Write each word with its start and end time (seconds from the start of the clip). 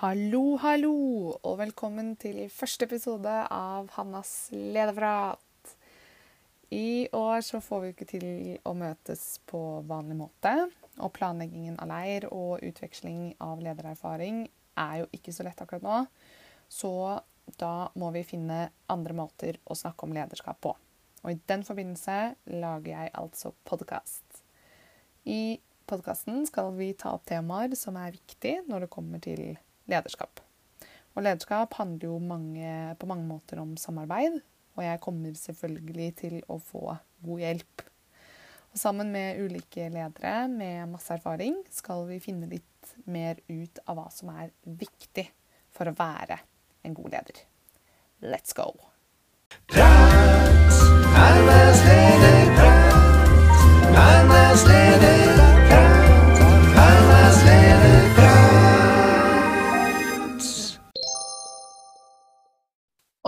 Hallo, 0.00 0.54
hallo, 0.56 0.94
og 1.44 1.58
velkommen 1.60 2.14
til 2.16 2.46
første 2.48 2.86
episode 2.86 3.34
av 3.52 3.90
Hannas 3.98 4.48
lederprat. 4.48 5.74
I 6.72 7.04
år 7.12 7.44
så 7.44 7.60
får 7.60 7.82
vi 7.82 7.90
ikke 7.92 8.06
til 8.08 8.24
å 8.64 8.72
møtes 8.80 9.26
på 9.44 9.60
vanlig 9.84 10.16
måte, 10.22 10.54
og 11.04 11.12
planleggingen 11.18 11.76
av 11.84 11.92
leir 11.92 12.30
og 12.30 12.64
utveksling 12.64 13.34
av 13.44 13.60
ledererfaring 13.60 14.46
er 14.80 14.96
jo 15.02 15.12
ikke 15.20 15.36
så 15.36 15.44
lett 15.44 15.60
akkurat 15.60 15.84
nå. 15.84 16.00
Så 16.72 16.96
da 17.60 17.92
må 17.92 18.08
vi 18.16 18.24
finne 18.24 18.70
andre 18.88 19.20
måter 19.20 19.60
å 19.68 19.76
snakke 19.76 20.08
om 20.08 20.16
lederskap 20.16 20.64
på. 20.64 20.78
Og 21.26 21.34
i 21.34 21.42
den 21.44 21.68
forbindelse 21.68 22.20
lager 22.56 22.94
jeg 22.96 23.18
altså 23.20 23.52
podkast. 23.68 24.46
I 25.28 25.58
podkasten 25.84 26.46
skal 26.48 26.72
vi 26.80 26.94
ta 26.96 27.18
opp 27.18 27.28
temaer 27.28 27.76
som 27.76 28.00
er 28.00 28.16
viktige 28.16 28.64
når 28.64 28.88
det 28.88 28.96
kommer 28.96 29.20
til 29.20 29.42
lederskap. 29.44 29.66
Og 31.16 31.24
lederskap 31.26 31.74
handler 31.78 32.06
jo 32.06 32.18
mange, 32.22 32.94
på 32.98 33.08
mange 33.10 33.26
måter 33.26 33.60
om 33.62 33.74
samarbeid, 33.80 34.38
og 34.78 34.84
jeg 34.84 35.00
kommer 35.02 35.34
selvfølgelig 35.36 36.10
til 36.22 36.36
å 36.48 36.60
få 36.62 36.94
god 37.26 37.42
hjelp. 37.42 37.82
Og 38.70 38.78
sammen 38.78 39.10
med 39.10 39.40
ulike 39.42 39.88
ledere 39.90 40.46
med 40.48 40.92
masse 40.92 41.10
erfaring 41.16 41.56
skal 41.74 42.06
vi 42.06 42.20
finne 42.22 42.46
litt 42.50 42.94
mer 43.10 43.40
ut 43.50 43.82
av 43.90 43.98
hva 43.98 44.06
som 44.14 44.30
er 44.36 44.54
viktig 44.62 45.26
for 45.74 45.90
å 45.90 45.96
være 45.98 46.38
en 46.86 46.94
god 46.94 47.16
leder. 47.16 47.42
Let's 48.22 48.54
go! 48.54 48.70
Prat, 49.66 50.78
er 51.18 51.42
mest 51.48 51.90
Hannas 54.00 54.64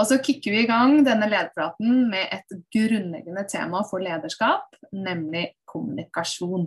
Og 0.03 0.09
så 0.11 0.17
kicker 0.19 0.51
vi 0.51 0.65
i 0.65 0.67
gang 0.67 0.97
denne 1.07 1.29
lederpraten 1.31 2.09
med 2.11 2.33
et 2.35 2.55
grunnleggende 2.75 3.45
tema 3.47 3.85
for 3.87 4.03
lederskap, 4.03 4.73
nemlig 4.91 5.53
kommunikasjon. 5.71 6.65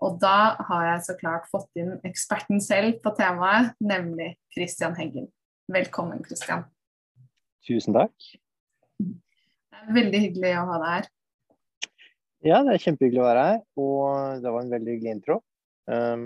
Og 0.00 0.14
da 0.22 0.54
har 0.64 0.86
jeg 0.86 1.02
så 1.04 1.16
klart 1.20 1.50
fått 1.50 1.68
inn 1.76 1.98
eksperten 2.08 2.62
selv 2.64 2.96
på 3.04 3.12
temaet, 3.18 3.74
nemlig 3.84 4.30
Christian 4.56 4.96
Heggen. 4.96 5.26
Velkommen, 5.68 6.22
Christian. 6.24 6.64
Tusen 7.68 7.92
takk. 7.92 8.14
Det 9.04 9.82
er 9.82 9.92
veldig 9.98 10.22
hyggelig 10.22 10.54
å 10.56 10.62
ha 10.70 10.78
deg 10.80 10.94
her. 10.94 11.10
Ja, 12.46 12.62
det 12.64 12.72
er 12.78 12.84
kjempehyggelig 12.86 13.20
å 13.20 13.26
være 13.26 13.42
her, 13.50 13.60
og 13.84 14.46
det 14.46 14.54
var 14.54 14.64
en 14.64 14.72
veldig 14.72 14.94
hyggelig 14.94 15.12
intro. 15.18 15.36
Um, 15.92 16.24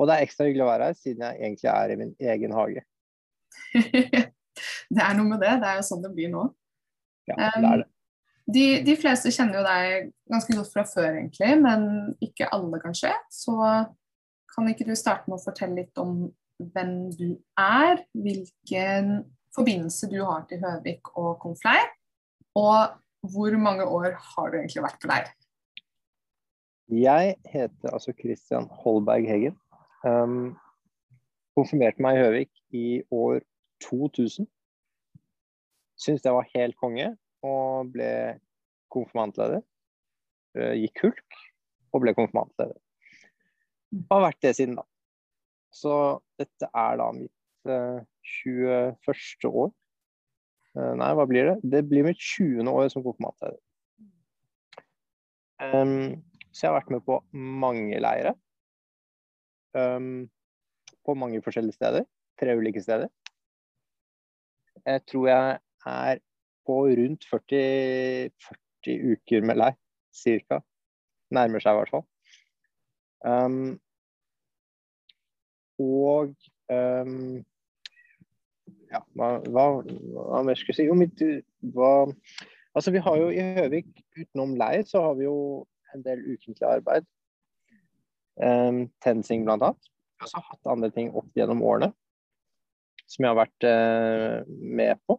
og 0.00 0.08
det 0.08 0.16
er 0.16 0.24
ekstra 0.30 0.48
hyggelig 0.48 0.64
å 0.64 0.70
være 0.70 0.88
her, 0.88 0.98
siden 1.02 1.28
jeg 1.28 1.42
egentlig 1.42 1.70
er 1.74 1.92
i 1.92 2.00
min 2.00 2.16
egen 2.36 2.56
hage. 2.56 2.86
det 4.92 5.02
er 5.02 5.18
noe 5.18 5.28
med 5.28 5.42
det. 5.42 5.52
Det 5.62 5.68
er 5.70 5.80
jo 5.80 5.86
sånn 5.88 6.02
det 6.04 6.14
blir 6.14 6.32
nå. 6.32 6.46
Ja, 7.26 7.36
det 7.36 7.70
er 7.70 7.82
det. 7.82 7.90
De, 8.46 8.64
de 8.86 8.94
fleste 8.94 9.32
kjenner 9.34 9.58
jo 9.58 9.62
deg 9.66 10.10
ganske 10.30 10.54
godt 10.54 10.70
fra 10.70 10.84
før, 10.86 11.08
egentlig, 11.16 11.56
men 11.58 11.86
ikke 12.22 12.46
alle, 12.54 12.78
kanskje. 12.82 13.10
Så 13.34 13.56
kan 14.52 14.68
ikke 14.70 14.86
du 14.86 14.94
starte 14.98 15.26
med 15.26 15.40
å 15.40 15.42
fortelle 15.42 15.80
litt 15.80 15.98
om 15.98 16.28
hvem 16.62 16.92
du 17.18 17.26
er, 17.58 18.04
hvilken 18.14 19.24
forbindelse 19.56 20.08
du 20.12 20.20
har 20.22 20.46
til 20.48 20.62
Høvik 20.62 21.10
og 21.18 21.40
Konfleir, 21.42 21.90
og 22.56 22.94
hvor 23.26 23.58
mange 23.58 23.84
år 23.84 24.14
har 24.14 24.52
du 24.52 24.60
egentlig 24.60 24.84
vært 24.84 25.02
på 25.02 25.10
leir? 25.10 25.32
Jeg 26.86 27.34
heter 27.50 27.90
altså 27.90 28.14
Christian 28.14 28.68
Holberg 28.70 29.26
Heggen. 29.26 29.56
Um, 30.06 30.54
konfirmerte 31.58 32.02
meg 32.04 32.14
i 32.14 32.22
Høvik 32.22 32.52
i 32.70 32.88
år 33.10 33.40
2000. 33.82 34.46
Syns 35.96 36.24
det 36.24 36.34
var 36.34 36.48
helt 36.52 36.76
konge, 36.80 37.12
og 37.46 37.92
ble 37.94 38.10
konfirmantleder. 38.92 39.62
Uh, 40.56 40.74
gikk 40.76 41.04
hulk 41.04 41.40
og 41.94 42.04
ble 42.04 42.14
konfirmantleder. 42.16 42.76
Har 44.10 44.24
vært 44.26 44.42
det 44.44 44.54
siden 44.58 44.78
da. 44.78 44.84
Så 45.72 45.94
dette 46.40 46.68
er 46.68 47.00
da 47.00 47.10
mitt 47.16 47.70
uh, 47.70 48.00
21. 48.44 49.50
år. 49.50 49.72
Uh, 50.76 50.92
nei, 51.00 51.12
hva 51.16 51.26
blir 51.28 51.52
det? 51.52 51.56
Det 51.76 51.84
blir 51.88 52.06
mitt 52.06 52.20
20. 52.20 52.68
år 52.72 52.90
som 52.92 53.04
konfirmantleder. 53.04 53.60
Um, 55.56 56.20
så 56.52 56.66
jeg 56.66 56.70
har 56.70 56.78
vært 56.80 56.92
med 56.92 57.04
på 57.06 57.20
mange 57.32 58.00
leire. 58.00 58.34
Um, 59.76 60.26
på 61.06 61.14
mange 61.16 61.40
forskjellige 61.44 61.76
steder. 61.78 62.04
Tre 62.40 62.56
ulike 62.58 62.82
steder. 62.82 63.08
Jeg 64.86 65.02
tror 65.08 65.28
jeg 65.28 65.58
er 65.86 66.20
på 66.66 66.78
rundt 66.98 67.26
40, 67.30 68.30
40 68.84 69.12
uker 69.12 69.46
med 69.46 69.60
leir, 69.60 69.76
cirka. 70.14 70.60
Nærmer 71.34 71.62
seg 71.62 71.74
i 71.74 71.80
hvert 71.80 71.92
fall. 71.94 72.06
Um, 73.26 73.76
og 75.82 76.34
um, 76.72 77.40
ja, 78.92 79.02
hva, 79.18 79.30
hva, 79.50 79.66
hva 79.82 80.42
mer 80.46 80.58
skulle 80.58 80.74
jeg 80.74 80.80
si? 80.80 80.88
Jo, 80.88 80.96
mitt, 80.98 81.22
hva, 81.74 82.06
altså 82.76 82.94
vi 82.94 83.02
har 83.02 83.18
jo 83.20 83.28
i 83.34 83.44
Høvik, 83.58 83.90
utenom 84.16 84.56
leir, 84.58 84.86
så 84.88 85.02
har 85.08 85.18
vi 85.18 85.26
jo 85.26 85.36
en 85.94 86.06
del 86.06 86.22
ukentlig 86.32 86.66
arbeid. 86.68 87.06
Um, 88.36 88.86
Tensing 89.04 89.46
blant 89.46 89.64
annet. 89.64 89.92
Jeg 90.16 90.24
har 90.24 90.28
også 90.30 90.44
hatt 90.50 90.72
andre 90.72 90.90
ting 90.92 91.12
opp 91.16 91.28
gjennom 91.36 91.62
årene 91.64 91.92
som 93.06 93.22
jeg 93.22 93.32
har 93.32 93.38
vært 93.38 93.66
uh, 93.66 94.38
med 94.48 94.98
på. 95.06 95.18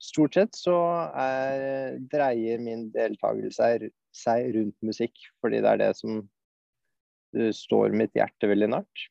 Stort 0.00 0.36
sett 0.36 0.56
så 0.56 0.76
er, 1.12 1.98
dreier 2.08 2.60
min 2.62 2.86
deltakelse 2.94 3.70
seg 4.16 4.52
rundt 4.56 4.76
musikk, 4.86 5.16
fordi 5.44 5.60
det 5.60 5.72
er 5.74 5.80
det 5.82 5.90
som 5.98 6.22
det 7.36 7.52
står 7.54 7.92
mitt 7.94 8.16
hjerte 8.16 8.48
veldig 8.50 8.70
nært. 8.72 9.02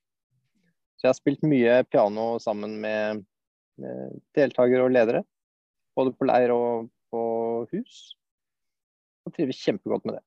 Så 0.98 1.06
jeg 1.06 1.14
har 1.14 1.20
spilt 1.20 1.46
mye 1.48 1.76
piano 1.88 2.32
sammen 2.44 2.74
med, 2.84 3.22
med 3.80 4.18
deltakere 4.36 4.88
og 4.88 4.92
ledere. 4.92 5.22
Både 5.96 6.12
på 6.16 6.28
leir 6.28 6.52
og 6.52 6.90
på 7.14 7.22
hus. 7.72 8.02
Og 9.24 9.36
trives 9.38 9.62
kjempegodt 9.62 10.10
med 10.10 10.18
det. 10.18 10.26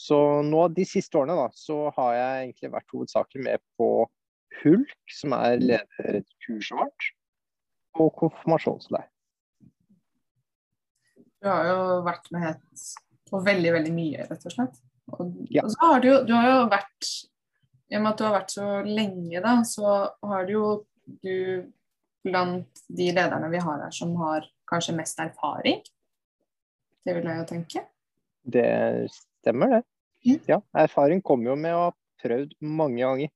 Så 0.00 0.16
nå 0.46 0.64
de 0.72 0.86
siste 0.88 1.20
årene 1.20 1.36
da, 1.36 1.46
så 1.54 1.90
har 1.94 2.14
jeg 2.16 2.42
egentlig 2.46 2.72
vært 2.72 2.94
hovedsakelig 2.96 3.44
med 3.44 3.62
på 3.78 3.90
Hulk, 4.62 5.12
som 5.12 5.34
er 5.36 5.60
lederkurset 5.60 6.78
vårt, 6.80 7.10
og 7.98 8.12
konfirmasjonsleir. 8.20 9.08
Du 11.40 11.48
har 11.48 11.64
jo 11.70 11.82
vært 12.04 12.28
med 12.34 12.60
på 13.30 13.40
veldig, 13.46 13.72
veldig 13.78 13.92
mye, 13.96 14.26
rett 14.28 14.46
og 14.46 14.52
slett. 14.54 14.80
Og, 15.16 15.34
Ja. 15.50 15.64
og 15.64 15.70
så 15.72 15.86
har 15.88 16.00
du, 16.04 16.10
du 16.26 16.32
har 16.36 16.46
jo 16.48 16.68
vært 16.70 17.08
I 17.90 17.96
og 17.96 18.02
med 18.04 18.12
at 18.12 18.18
du 18.18 18.24
har 18.24 18.34
vært 18.36 18.52
så 18.54 18.66
lenge, 18.86 19.40
da, 19.42 19.54
så 19.66 19.94
har 20.22 20.44
du 20.46 20.52
jo 20.52 20.66
du 21.24 21.66
blant 22.22 22.82
de 22.86 23.08
lederne 23.16 23.48
vi 23.50 23.58
har 23.58 23.80
her 23.82 23.90
som 23.90 24.12
har 24.20 24.44
kanskje 24.70 24.94
mest 24.94 25.18
erfaring. 25.18 25.80
Det 27.02 27.16
vil 27.16 27.24
jeg 27.26 27.40
jo 27.40 27.46
tenke. 27.48 27.82
Det 28.44 29.10
stemmer, 29.10 29.72
det. 29.80 29.82
Mm. 30.26 30.38
Ja, 30.46 30.60
erfaring 30.76 31.22
kommer 31.24 31.50
jo 31.50 31.56
med 31.56 31.74
å 31.74 31.82
ha 31.88 31.90
prøvd 32.22 32.52
mange 32.60 33.00
ganger. 33.02 33.32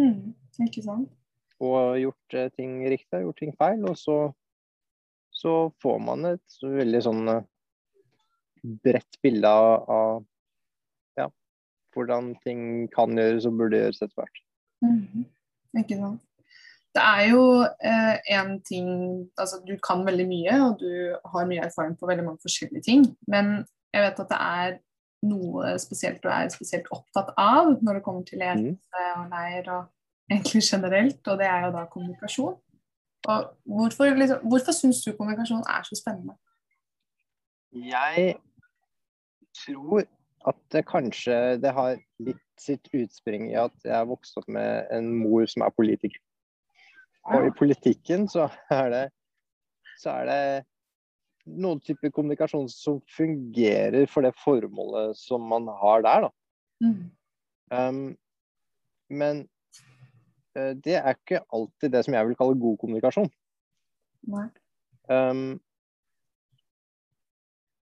Mm, 0.00 0.34
ikke 0.66 0.82
sant? 0.82 1.10
Og 1.64 1.98
gjort 2.00 2.36
eh, 2.38 2.50
ting 2.54 2.78
riktig, 2.90 3.22
gjort 3.24 3.40
ting 3.40 3.54
feil. 3.58 3.84
Og 3.88 3.96
så, 3.98 4.18
så 5.34 5.54
får 5.82 5.98
man 6.04 6.28
et 6.34 6.60
veldig 6.62 7.02
sånn 7.06 7.32
eh, 7.32 7.46
bredt 8.84 9.20
bilde 9.24 9.48
av, 9.48 9.88
av 9.90 10.22
ja, 11.20 11.28
hvordan 11.94 12.34
ting 12.44 12.86
kan 12.94 13.16
gjøres 13.18 13.48
og 13.48 13.58
burde 13.60 13.82
gjøres 13.82 14.02
etter 14.02 14.22
hvert. 14.22 14.46
Mhm, 14.84 15.26
Ikke 15.80 15.98
sant. 15.98 16.22
Det 16.94 17.02
er 17.02 17.24
jo 17.32 17.44
eh, 17.82 18.16
en 18.36 18.60
ting 18.62 18.88
Altså, 19.34 19.58
du 19.66 19.74
kan 19.82 20.04
veldig 20.06 20.26
mye, 20.30 20.58
og 20.68 20.76
du 20.78 21.16
har 21.32 21.48
mye 21.50 21.64
erfaring 21.66 21.96
på 21.98 22.06
veldig 22.06 22.26
mange 22.28 22.44
forskjellige 22.44 22.86
ting. 22.86 23.08
Men 23.26 23.64
jeg 23.94 24.04
vet 24.04 24.20
at 24.22 24.30
det 24.30 24.38
er 24.40 24.76
noe 25.24 25.74
spesielt 25.80 26.22
du 26.22 26.28
er 26.30 26.50
spesielt 26.52 26.88
opptatt 26.92 27.32
av 27.40 27.72
når 27.80 27.98
det 27.98 28.04
kommer 28.04 28.26
til 28.28 28.42
ledelse 28.42 29.04
og 29.16 29.32
leir 29.32 29.70
og 29.72 29.90
egentlig 30.30 30.62
generelt, 30.62 31.28
og 31.28 31.38
det 31.38 31.46
er 31.46 31.66
jo 31.66 31.72
da 31.74 31.84
kommunikasjon. 31.90 32.56
Og 33.28 33.44
hvorfor, 33.64 34.04
liksom, 34.04 34.48
hvorfor 34.48 34.72
syns 34.72 35.02
du 35.04 35.12
kommunikasjon 35.16 35.64
er 35.68 35.82
så 35.86 35.96
spennende? 36.00 36.36
Jeg 37.72 38.34
tror 39.64 40.04
at 40.48 40.58
det 40.72 40.84
kanskje 40.86 41.56
det 41.62 41.72
har 41.72 41.96
litt 42.20 42.42
sitt 42.60 42.88
utspring 42.94 43.48
i 43.50 43.56
at 43.58 43.74
jeg 43.84 43.96
har 43.96 44.06
vokst 44.08 44.36
opp 44.38 44.48
med 44.52 44.90
en 44.94 45.08
mor 45.22 45.46
som 45.50 45.64
er 45.64 45.74
politiker. 45.74 46.20
Og 47.32 47.48
i 47.48 47.54
politikken 47.56 48.28
så 48.28 48.50
er 48.72 48.90
det, 48.92 49.04
så 49.98 50.18
er 50.20 50.28
det 50.28 50.44
noen 51.44 51.80
typer 51.84 52.12
kommunikasjon 52.12 52.68
som 52.72 53.00
fungerer 53.16 54.04
for 54.10 54.24
det 54.24 54.34
formålet 54.40 55.16
som 55.18 55.44
man 55.48 55.68
har 55.80 56.04
der, 56.04 56.28
da. 56.28 56.30
Mm. 56.84 57.02
Um, 57.72 58.04
men 59.08 59.44
det 60.54 60.96
er 61.00 61.16
ikke 61.16 61.42
alltid 61.54 61.92
det 61.94 62.04
som 62.06 62.14
jeg 62.14 62.28
vil 62.28 62.38
kalle 62.38 62.60
god 62.62 62.78
kommunikasjon. 62.82 63.30
Nei. 64.30 64.46
Um, 65.10 65.58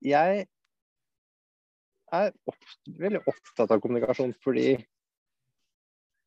jeg 0.02 0.46
er 2.12 2.32
ofte, 2.50 2.94
veldig 3.00 3.22
opptatt 3.30 3.72
av 3.72 3.82
kommunikasjon 3.84 4.34
fordi 4.44 4.76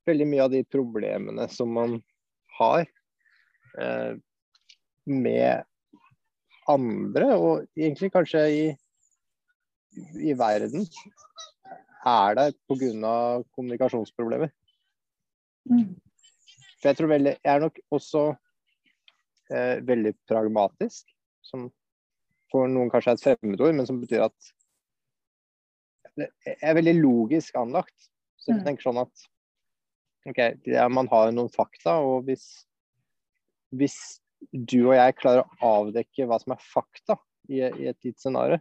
veldig 0.08 0.26
mye 0.28 0.44
av 0.44 0.52
de 0.52 0.62
problemene 0.68 1.46
som 1.52 1.72
man 1.74 1.98
har 2.58 2.84
eh, 3.80 4.14
med 5.10 5.64
andre, 6.70 7.28
og 7.36 7.66
egentlig 7.76 8.12
kanskje 8.14 8.44
i, 8.52 8.64
i 10.20 10.32
verden, 10.38 10.86
er 12.04 12.36
der 12.38 12.54
pga. 12.68 13.42
kommunikasjonsproblemer. 13.56 14.52
Mm. 15.68 15.96
For 16.84 16.92
jeg 16.92 16.98
tror 16.98 17.08
veldig 17.14 17.32
Jeg 17.32 17.48
er 17.48 17.62
nok 17.62 17.78
også 17.96 18.22
eh, 19.48 19.78
veldig 19.88 20.10
pragmatisk, 20.28 21.06
som 21.40 21.70
for 22.52 22.68
noen 22.68 22.90
kanskje 22.92 23.14
er 23.14 23.16
et 23.16 23.22
fremmedord, 23.24 23.72
men 23.74 23.88
som 23.88 24.02
betyr 24.02 24.26
at 24.26 24.50
jeg 26.20 26.58
er 26.60 26.76
veldig 26.76 26.92
logisk 27.00 27.56
anlagt. 27.56 28.10
Så 28.36 28.52
jeg 28.52 28.60
Mm. 28.60 28.66
tenker 28.66 28.84
sånn 28.84 29.00
at 29.00 29.24
OK, 30.28 30.38
er, 30.38 30.88
man 30.92 31.08
har 31.08 31.32
noen 31.32 31.48
fakta, 31.48 31.96
og 32.04 32.28
hvis, 32.28 32.66
hvis 33.72 34.20
du 34.52 34.90
og 34.90 34.94
jeg 34.94 35.16
klarer 35.16 35.42
å 35.42 35.70
avdekke 35.80 36.28
hva 36.28 36.38
som 36.40 36.52
er 36.52 36.62
fakta 36.62 37.16
i, 37.48 37.64
i 37.64 37.88
et 37.88 37.98
gitt 38.04 38.20
scenario, 38.20 38.60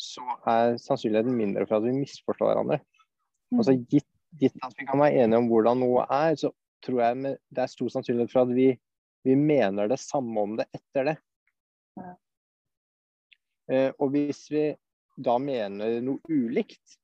så 0.00 0.24
er 0.48 0.78
sannsynligheten 0.80 1.36
mindre 1.36 1.66
for 1.68 1.78
at 1.78 1.84
vi 1.86 1.92
misforstår 2.00 2.54
hverandre. 2.54 2.80
Mm. 3.52 3.60
Altså 3.60 3.76
gitt, 3.76 4.08
gitt 4.40 4.56
at 4.64 4.74
vi 4.80 4.88
kan 4.88 5.00
være 5.04 5.24
enige 5.24 5.44
om 5.44 5.52
hvordan 5.52 5.84
noe 5.84 6.08
er, 6.08 6.34
så 6.40 6.50
tror 6.84 7.02
jeg 7.02 7.36
det 7.54 7.62
er 7.62 7.70
stor 7.72 7.90
sannsynlighet 7.92 8.32
for 8.32 8.46
at 8.46 8.54
vi, 8.54 8.68
vi 9.26 9.36
mener 9.38 9.90
det 9.90 10.00
samme 10.02 10.44
om 10.44 10.56
det 10.60 10.68
etter 10.76 11.12
det. 11.12 11.16
Ja. 11.98 12.14
Eh, 13.68 13.90
og 13.98 14.12
hvis 14.14 14.46
vi 14.52 14.70
da 15.18 15.36
mener 15.42 15.98
noe 16.04 16.22
ulikt, 16.30 16.98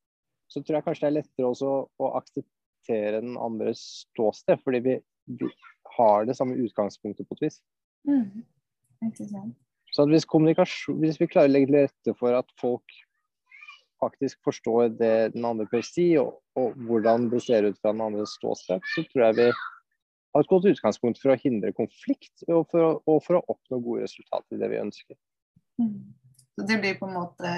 så 0.49 0.62
tror 0.62 0.79
jeg 0.79 0.87
kanskje 0.87 1.06
det 1.06 1.11
er 1.11 1.19
lettere 1.19 1.50
også 1.50 1.73
å 2.00 2.11
akseptere 2.21 3.21
den 3.25 3.38
andres 3.41 3.82
ståsted, 4.05 4.61
fordi 4.62 4.81
vi, 4.85 4.97
vi 5.41 5.50
har 5.97 6.29
det 6.29 6.37
samme 6.38 6.56
utgangspunktet 6.61 7.29
på 7.29 7.37
et 7.38 7.47
vis. 7.49 7.61
Mm. 8.09 8.44
Ikke 9.09 9.26
sant. 9.29 9.59
Så 9.94 10.06
hvis, 10.11 10.26
hvis 10.26 11.21
vi 11.21 11.31
klarer 11.31 11.50
å 11.50 11.55
legge 11.55 11.71
til 11.71 11.85
rette 11.85 12.15
for 12.19 12.35
at 12.35 12.49
folk 12.59 12.97
faktisk 14.05 14.41
forstår 14.47 14.95
det 15.01 15.15
den 15.35 15.47
andre 15.49 15.67
bør 15.71 15.85
si, 15.87 16.11
og, 16.21 16.41
og 16.61 16.75
hvordan 16.89 17.29
det 17.33 17.43
ser 17.45 17.69
ut 17.69 17.79
fra 17.81 17.93
den 17.95 18.05
andres 18.05 18.37
ståsted, 18.39 18.85
så 18.95 19.06
tror 19.11 19.25
jeg 19.27 19.39
vi 19.41 19.49
har 20.35 20.43
et 20.45 20.51
godt 20.51 20.69
utgangspunkt 20.73 21.21
for 21.23 21.35
å 21.35 21.39
hindre 21.41 21.73
konflikt 21.77 22.45
og 22.49 22.67
for 22.73 22.83
å, 22.83 22.91
og 23.11 23.23
for 23.27 23.39
å 23.39 23.45
oppnå 23.55 23.81
gode 23.85 24.09
resultater 24.09 24.56
i 24.56 24.61
det 24.62 24.71
vi 24.73 24.83
ønsker. 24.83 25.19
Mm. 25.83 25.97
Så 26.55 26.67
det 26.69 26.79
blir 26.83 26.99
på 26.99 27.09
en 27.09 27.17
måte 27.17 27.55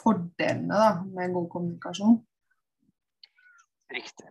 fordelene 0.00 0.76
da, 0.76 0.90
med 1.16 1.32
god 1.36 1.48
kommunikasjon. 1.52 2.18
Riktig. 3.90 4.28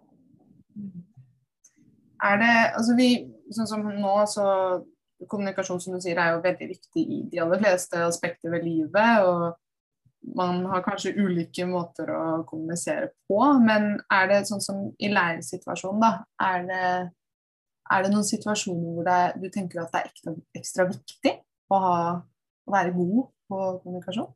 Er 2.24 2.40
det, 2.42 2.54
altså 2.78 2.96
vi, 2.98 3.10
sånn 3.56 3.70
som 3.70 3.86
nå, 3.86 4.16
så 4.30 4.46
kommunikasjon 5.28 5.82
som 5.84 5.96
du 5.96 6.04
sier 6.04 6.20
er 6.20 6.36
jo 6.36 6.44
veldig 6.44 6.68
viktig 6.70 7.04
i 7.04 7.20
de 7.32 7.42
aller 7.44 7.60
fleste 7.62 8.02
aspekter 8.06 8.54
ved 8.54 8.66
livet. 8.68 9.26
og 9.26 9.58
Man 10.36 10.66
har 10.68 10.84
kanskje 10.84 11.16
ulike 11.16 11.64
måter 11.70 12.10
å 12.12 12.24
kommunisere 12.48 13.12
på, 13.30 13.40
men 13.64 13.94
er 14.12 14.28
det 14.32 14.42
sånn 14.50 14.64
som 14.64 14.82
i 15.00 15.12
læresituasjonen, 15.12 16.02
da? 16.04 16.12
Er 16.44 16.66
det, 16.68 16.90
er 17.96 18.04
det 18.04 18.12
noen 18.12 18.28
situasjoner 18.28 18.98
hvor 18.98 19.08
det, 19.08 19.20
du 19.40 19.48
tenker 19.54 19.84
at 19.84 19.94
det 19.94 20.02
er 20.02 20.10
ekstra, 20.12 20.34
ekstra 20.60 20.88
viktig 20.90 21.34
å, 21.72 21.80
ha, 21.80 21.96
å 22.68 22.76
være 22.76 22.96
god 22.98 23.30
på 23.50 23.62
kommunikasjon? 23.86 24.34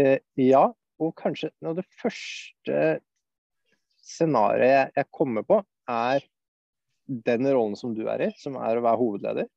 Eh, 0.00 0.18
ja, 0.40 0.64
og 0.98 1.12
kanskje 1.20 1.52
noe 1.60 1.74
av 1.74 1.82
det 1.82 1.86
første 2.00 2.78
scenarioet 4.04 4.70
jeg, 4.72 4.94
jeg 4.98 5.12
kommer 5.14 5.44
på, 5.46 5.60
er 5.90 6.24
den 7.04 7.48
rollen 7.50 7.76
som 7.76 7.92
du 7.96 8.06
er 8.08 8.28
i, 8.28 8.30
som 8.40 8.56
er 8.56 8.78
å 8.78 8.84
være 8.84 9.00
hovedleder. 9.00 9.50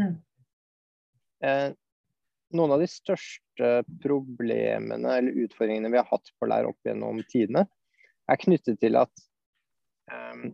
Mm. 0.00 0.16
Eh, 1.46 1.68
noen 2.56 2.74
av 2.74 2.82
de 2.82 2.88
største 2.90 3.68
problemene 4.02 5.18
eller 5.18 5.38
utfordringene 5.44 5.92
vi 5.92 6.00
har 6.00 6.08
hatt 6.10 6.32
på 6.38 6.48
Lær 6.50 6.68
opp 6.70 6.80
gjennom 6.86 7.20
tidene, 7.30 7.62
er 8.30 8.40
knyttet 8.40 8.76
til 8.82 8.94
at 9.00 9.12
um, 10.10 10.50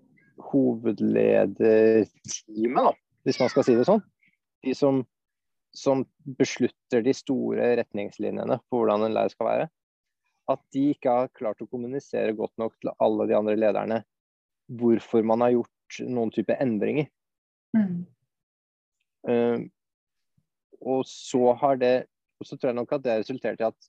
hovedlederteamet, 0.51 2.89
da, 2.89 2.93
hvis 3.27 3.41
man 3.43 3.51
skal 3.53 3.65
si 3.67 3.75
det 3.77 3.87
sånn, 3.89 4.05
de 4.65 4.73
som, 4.77 4.95
som 5.77 6.05
beslutter 6.39 7.01
de 7.05 7.13
store 7.17 7.65
retningslinjene 7.81 8.57
på 8.67 8.73
hvordan 8.81 9.07
en 9.07 9.17
lærer 9.17 9.33
skal 9.33 9.51
være, 9.51 9.67
at 10.53 10.61
de 10.75 10.83
ikke 10.95 11.11
har 11.11 11.35
klart 11.35 11.63
å 11.63 11.71
kommunisere 11.71 12.37
godt 12.39 12.55
nok 12.61 12.73
til 12.81 12.91
alle 13.03 13.27
de 13.29 13.39
andre 13.39 13.57
lederne 13.59 13.99
hvorfor 14.79 15.21
man 15.27 15.43
har 15.43 15.51
gjort 15.57 15.93
noen 16.07 16.31
type 16.35 16.55
endringer. 16.63 17.07
Mm. 17.77 18.07
Eh, 19.31 19.59
og 20.81 21.05
så 21.09 21.55
har 21.61 21.81
det 21.81 21.97
og 22.37 22.47
så 22.49 22.57
tror 22.57 22.71
jeg 22.71 22.77
nok 22.77 22.93
at 22.93 23.05
det 23.05 23.13
har 23.13 23.23
resultert 23.23 23.63
i 23.63 23.69
at, 23.69 23.89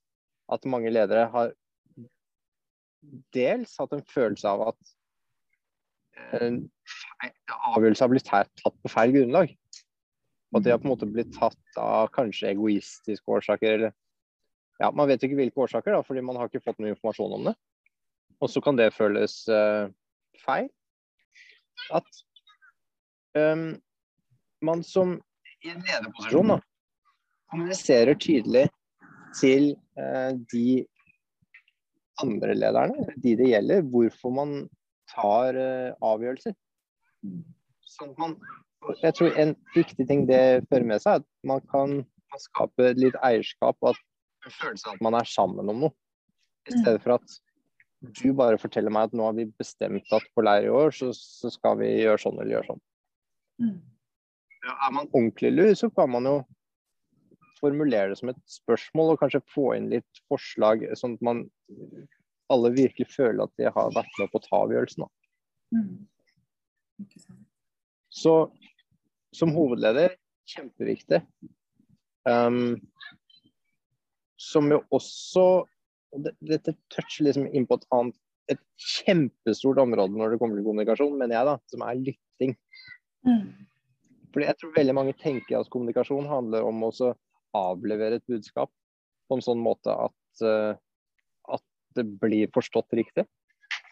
at 0.55 0.69
mange 0.71 0.91
ledere 0.91 1.27
har 1.33 1.51
dels 3.35 3.75
hatt 3.79 3.93
en 3.95 4.05
følelse 4.07 4.49
av 4.49 4.69
at 4.71 4.91
eh, 6.31 6.59
avgjørelser 7.73 8.05
har 8.05 8.13
blitt 8.13 8.29
tatt 8.29 8.63
på 8.83 8.91
feil 8.91 9.13
grunnlag. 9.15 9.51
Og 10.51 10.59
at 10.59 10.65
de 10.65 10.71
har 10.71 10.79
på 10.79 10.87
en 10.87 10.93
måte 10.93 11.09
blitt 11.11 11.33
tatt 11.35 11.79
av 11.81 12.07
kanskje 12.15 12.53
egoistiske 12.53 13.37
årsaker, 13.39 13.79
eller 13.79 13.95
ja, 14.77 14.91
Man 14.93 15.09
vet 15.09 15.23
ikke 15.25 15.39
hvilke 15.39 15.63
årsaker, 15.65 15.95
da, 15.95 16.03
fordi 16.05 16.21
man 16.21 16.37
har 16.37 16.47
ikke 16.47 16.61
fått 16.61 16.77
noe 16.79 16.91
informasjon 16.93 17.33
om 17.33 17.47
det. 17.49 17.55
Og 18.45 18.51
så 18.53 18.61
kan 18.61 18.77
det 18.77 18.93
føles 18.93 19.39
uh, 19.49 19.89
feil. 20.43 20.67
At 21.97 22.19
um, 23.33 23.71
man 24.61 24.83
som 24.85 25.15
i 25.65 25.71
en 25.73 25.81
lederposisjon 25.81 26.53
da, 26.53 26.59
kommuniserer 27.51 28.17
tydelig 28.19 28.67
til 29.37 29.71
eh, 29.99 30.31
de 30.53 30.85
andre 32.21 32.55
lederne, 32.57 33.07
de 33.21 33.35
det 33.37 33.51
gjelder, 33.51 33.85
hvorfor 33.91 34.33
man 34.33 34.53
tar 35.13 35.57
eh, 35.59 35.93
avgjørelser. 36.03 36.55
Sånn 37.87 38.13
at 38.13 38.21
man, 38.21 38.35
jeg 39.03 39.15
tror 39.17 39.39
en 39.41 39.55
viktig 39.75 40.07
ting 40.09 40.25
det 40.29 40.43
fører 40.69 40.87
med 40.89 41.03
seg, 41.03 41.19
er 41.19 41.23
at 41.23 41.47
man 41.47 41.63
kan 41.71 41.99
skape 42.41 42.91
litt 42.99 43.17
eierskap 43.25 43.77
og 43.81 43.93
at 43.93 44.01
en 44.47 44.53
følelse 44.53 44.89
av 44.89 44.97
at 44.97 45.05
man 45.05 45.17
er 45.17 45.29
sammen 45.29 45.73
om 45.73 45.85
noe. 45.87 45.95
I 46.67 46.73
Mm. 46.73 46.81
stedet 46.83 47.01
for 47.03 47.15
at 47.15 47.37
du 48.19 48.33
bare 48.35 48.59
forteller 48.59 48.91
meg 48.91 49.07
at 49.07 49.13
nå 49.15 49.23
har 49.23 49.33
vi 49.37 49.45
bestemt 49.57 50.11
at 50.13 50.25
på 50.35 50.43
leir 50.43 50.67
i 50.67 50.73
år 50.73 50.91
så, 50.91 51.13
så 51.15 51.49
skal 51.49 51.77
vi 51.79 51.87
gjøre 52.03 52.19
sånn 52.21 52.35
eller 52.35 52.57
gjøre 52.57 52.67
sånn. 52.73 52.81
Mm. 53.63 53.77
Ja, 54.67 54.73
er 54.75 54.91
man 54.91 55.07
ordentlig 55.13 55.51
lur, 55.55 55.73
så 55.79 55.89
kan 55.89 56.11
man 56.11 56.27
jo 56.27 56.35
formulere 57.59 58.11
det 58.11 58.19
som 58.19 58.31
et 58.31 58.39
spørsmål 58.49 59.13
og 59.13 59.21
kanskje 59.21 59.43
få 59.53 59.71
inn 59.77 59.89
litt 59.91 60.21
forslag, 60.31 60.85
sånn 60.99 61.17
at 61.17 61.25
man 61.25 61.43
alle 62.53 62.71
virkelig 62.75 63.09
føler 63.11 63.43
at 63.43 63.53
de 63.59 63.71
har 63.73 63.95
vært 63.95 64.21
med 64.21 64.31
på 64.31 64.39
å 64.39 64.45
ta 64.45 64.61
avgjørelsen. 64.65 65.07
Mm. 65.75 67.07
Så 68.13 68.35
som 69.35 69.51
hovedleder, 69.53 70.15
kjempeviktig. 70.47 71.21
Um, 72.27 72.77
som 74.39 74.69
jo 74.71 74.81
også 74.95 75.47
og 76.15 76.23
Dette 76.23 76.71
toucher 76.93 77.27
liksom 77.27 77.49
inn 77.51 77.65
på 77.67 77.75
et 77.77 77.85
annet 77.91 78.15
et 78.47 78.61
kjempestort 78.79 79.79
område 79.81 80.15
når 80.15 80.33
det 80.33 80.37
kommer 80.39 80.55
til 80.55 80.63
kommunikasjon, 80.63 81.17
mener 81.19 81.35
jeg, 81.35 81.47
da, 81.49 81.55
som 81.67 81.83
er 81.83 81.97
lytting. 81.99 82.53
Mm. 83.27 83.49
Fordi 84.31 84.47
jeg 84.47 84.59
tror 84.61 84.71
veldig 84.77 84.95
mange 84.95 85.15
tenker 85.19 85.59
at 85.59 85.71
kommunikasjon 85.73 86.29
handler 86.31 86.63
om 86.67 86.85
å 86.87 86.91
så 86.95 87.11
avlevere 87.55 88.19
et 88.19 88.27
budskap 88.29 88.71
på 89.27 89.37
en 89.37 89.43
sånn 89.43 89.61
måte 89.63 89.93
at, 89.93 90.43
eh, 90.45 90.77
at 91.53 91.65
det 91.97 92.05
blir 92.21 92.51
forstått 92.55 92.95
riktig. 92.97 93.27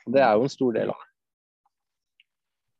Det 0.05 0.21
er 0.21 0.35
jo 0.37 0.45
en 0.45 0.53
stor 0.53 0.75
del 0.75 0.93
av 0.93 1.01
det. 1.01 1.11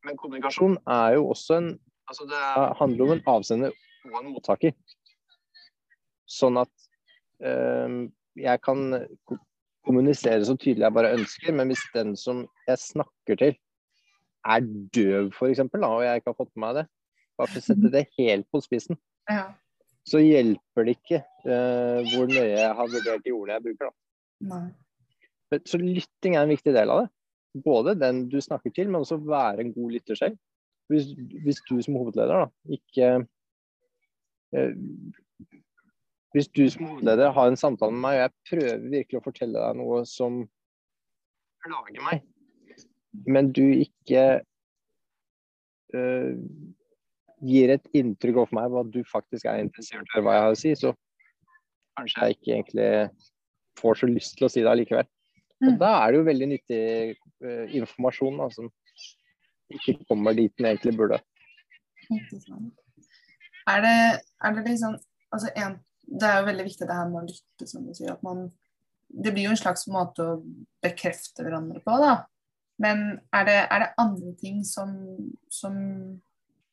Men 0.05 0.19
kommunikasjon 0.21 0.77
er 0.85 1.17
jo 1.17 1.29
også 1.33 1.59
en 1.61 1.75
Altså 2.05 2.27
det 2.29 2.37
er, 2.37 2.73
handler 2.77 3.01
om 3.01 3.11
en 3.15 3.21
avsender 3.31 3.71
og 4.05 4.17
en 4.19 4.27
mottaker. 4.29 4.75
Sånn 6.29 6.59
at 6.61 6.69
eh, 7.41 7.95
jeg 8.37 8.61
kan 8.61 8.83
kommunisere 9.85 10.45
så 10.45 10.53
tydelig 10.53 10.85
jeg 10.85 10.93
bare 10.93 11.15
ønsker, 11.17 11.55
men 11.57 11.71
hvis 11.71 11.81
den 11.95 12.13
som 12.13 12.43
jeg 12.67 12.77
snakker 12.83 13.39
til, 13.41 13.57
er 14.45 14.69
døv, 14.93 15.31
f.eks., 15.33 15.63
og 15.65 16.05
jeg 16.05 16.21
ikke 16.21 16.29
har 16.29 16.37
fått 16.37 16.53
med 16.53 16.61
meg 16.61 16.77
det, 16.77 16.85
bare 17.41 17.49
for 17.49 17.63
å 17.63 17.65
sette 17.65 17.93
det 17.97 18.05
helt 18.19 18.49
på 18.53 18.61
spissen, 18.61 19.01
Ja. 19.25 19.47
Så 20.05 20.21
hjelper 20.21 20.85
det 20.85 20.97
ikke 20.99 21.21
uh, 21.47 22.01
hvor 22.11 22.29
nøye 22.29 22.51
jeg 22.51 22.73
har 22.77 22.89
vurdert 22.91 23.25
de 23.25 23.33
ordene 23.33 23.57
jeg 23.57 23.65
bruker. 23.67 23.89
Da. 23.89 24.49
Nei. 24.51 25.61
Så 25.65 25.79
lytting 25.79 26.35
er 26.35 26.43
en 26.43 26.51
viktig 26.51 26.73
del 26.75 26.91
av 26.91 27.03
det. 27.03 27.11
både 27.63 27.95
den 27.95 28.25
du 28.29 28.41
snakker 28.41 28.73
til, 28.75 28.89
men 28.89 28.99
også 29.01 29.17
være 29.23 29.63
en 29.63 29.73
god 29.73 29.91
lytter 29.95 30.17
selv. 30.19 30.37
Hvis, 30.91 31.07
hvis 31.43 31.61
du 31.69 31.79
som 31.81 31.95
hovedleder 31.97 32.43
da, 32.43 32.49
ikke 32.69 33.07
uh, 34.57 34.73
Hvis 36.35 36.51
du 36.51 36.65
som 36.69 36.85
hovedleder 36.85 37.31
har 37.31 37.47
en 37.47 37.57
samtale 37.57 37.95
med 37.95 38.01
meg, 38.03 38.17
og 38.17 38.21
jeg 38.21 38.33
prøver 38.49 38.89
virkelig 38.91 39.21
å 39.21 39.25
fortelle 39.25 39.61
deg 39.61 39.77
noe 39.79 40.01
som 40.09 40.41
plager 41.63 42.03
meg, 42.03 42.25
men 43.23 43.51
du 43.55 43.63
ikke 43.63 44.23
eh, 45.95 46.33
gir 47.43 47.73
et 47.75 47.89
inntrykk 47.93 48.41
overfor 48.41 48.59
meg 48.59 48.71
hva 48.71 48.83
du 48.87 49.01
faktisk 49.09 49.47
er 49.49 49.63
interessert 49.63 50.15
i 50.15 50.23
hva 50.23 50.37
jeg 50.37 50.45
har 50.45 50.55
å 50.55 50.59
si, 50.59 50.73
så 50.79 50.93
kanskje 51.99 52.21
jeg 52.27 52.37
ikke 52.37 52.53
egentlig 52.53 52.89
får 53.79 54.01
så 54.01 54.09
lyst 54.09 54.37
til 54.37 54.47
å 54.47 54.51
si 54.51 54.63
det 54.63 54.71
allikevel. 54.71 55.07
Og 55.65 55.71
Mm. 55.71 55.77
da 55.79 55.91
er 56.03 56.11
det 56.11 56.17
jo 56.19 56.27
veldig 56.27 56.47
nyttig 56.51 56.81
uh, 57.43 57.65
informasjon 57.79 58.37
da, 58.41 58.49
som 58.51 58.69
ikke 59.71 60.05
kommer 60.09 60.35
dit 60.35 60.53
den 60.57 60.67
egentlig 60.67 60.97
burde. 60.97 61.21
Er 63.71 63.81
det, 63.81 63.97
er 64.43 64.53
det 64.53 64.65
liksom 64.67 64.97
altså 65.31 65.49
en, 65.55 65.79
Det 66.05 66.27
er 66.27 66.35
jo 66.37 66.45
veldig 66.45 66.63
viktig 66.67 66.85
det 66.85 66.95
her 66.95 67.07
med 67.09 67.23
å 67.23 67.25
lytte, 67.25 67.67
som 67.67 67.85
du 67.85 67.93
sier. 67.97 68.11
at 68.13 68.23
man 68.23 68.51
Det 69.09 69.31
blir 69.33 69.47
jo 69.47 69.55
en 69.55 69.57
slags 69.57 69.87
måte 69.87 70.21
å 70.21 70.43
bekrefte 70.83 71.41
hverandre 71.43 71.81
på, 71.81 71.95
da. 71.97 72.25
Men 72.77 73.21
er 73.33 73.45
det, 73.47 73.57
er 73.71 73.79
det 73.79 73.93
andre 73.97 74.35
ting 74.37 74.63
som, 74.63 74.91
som 75.49 75.73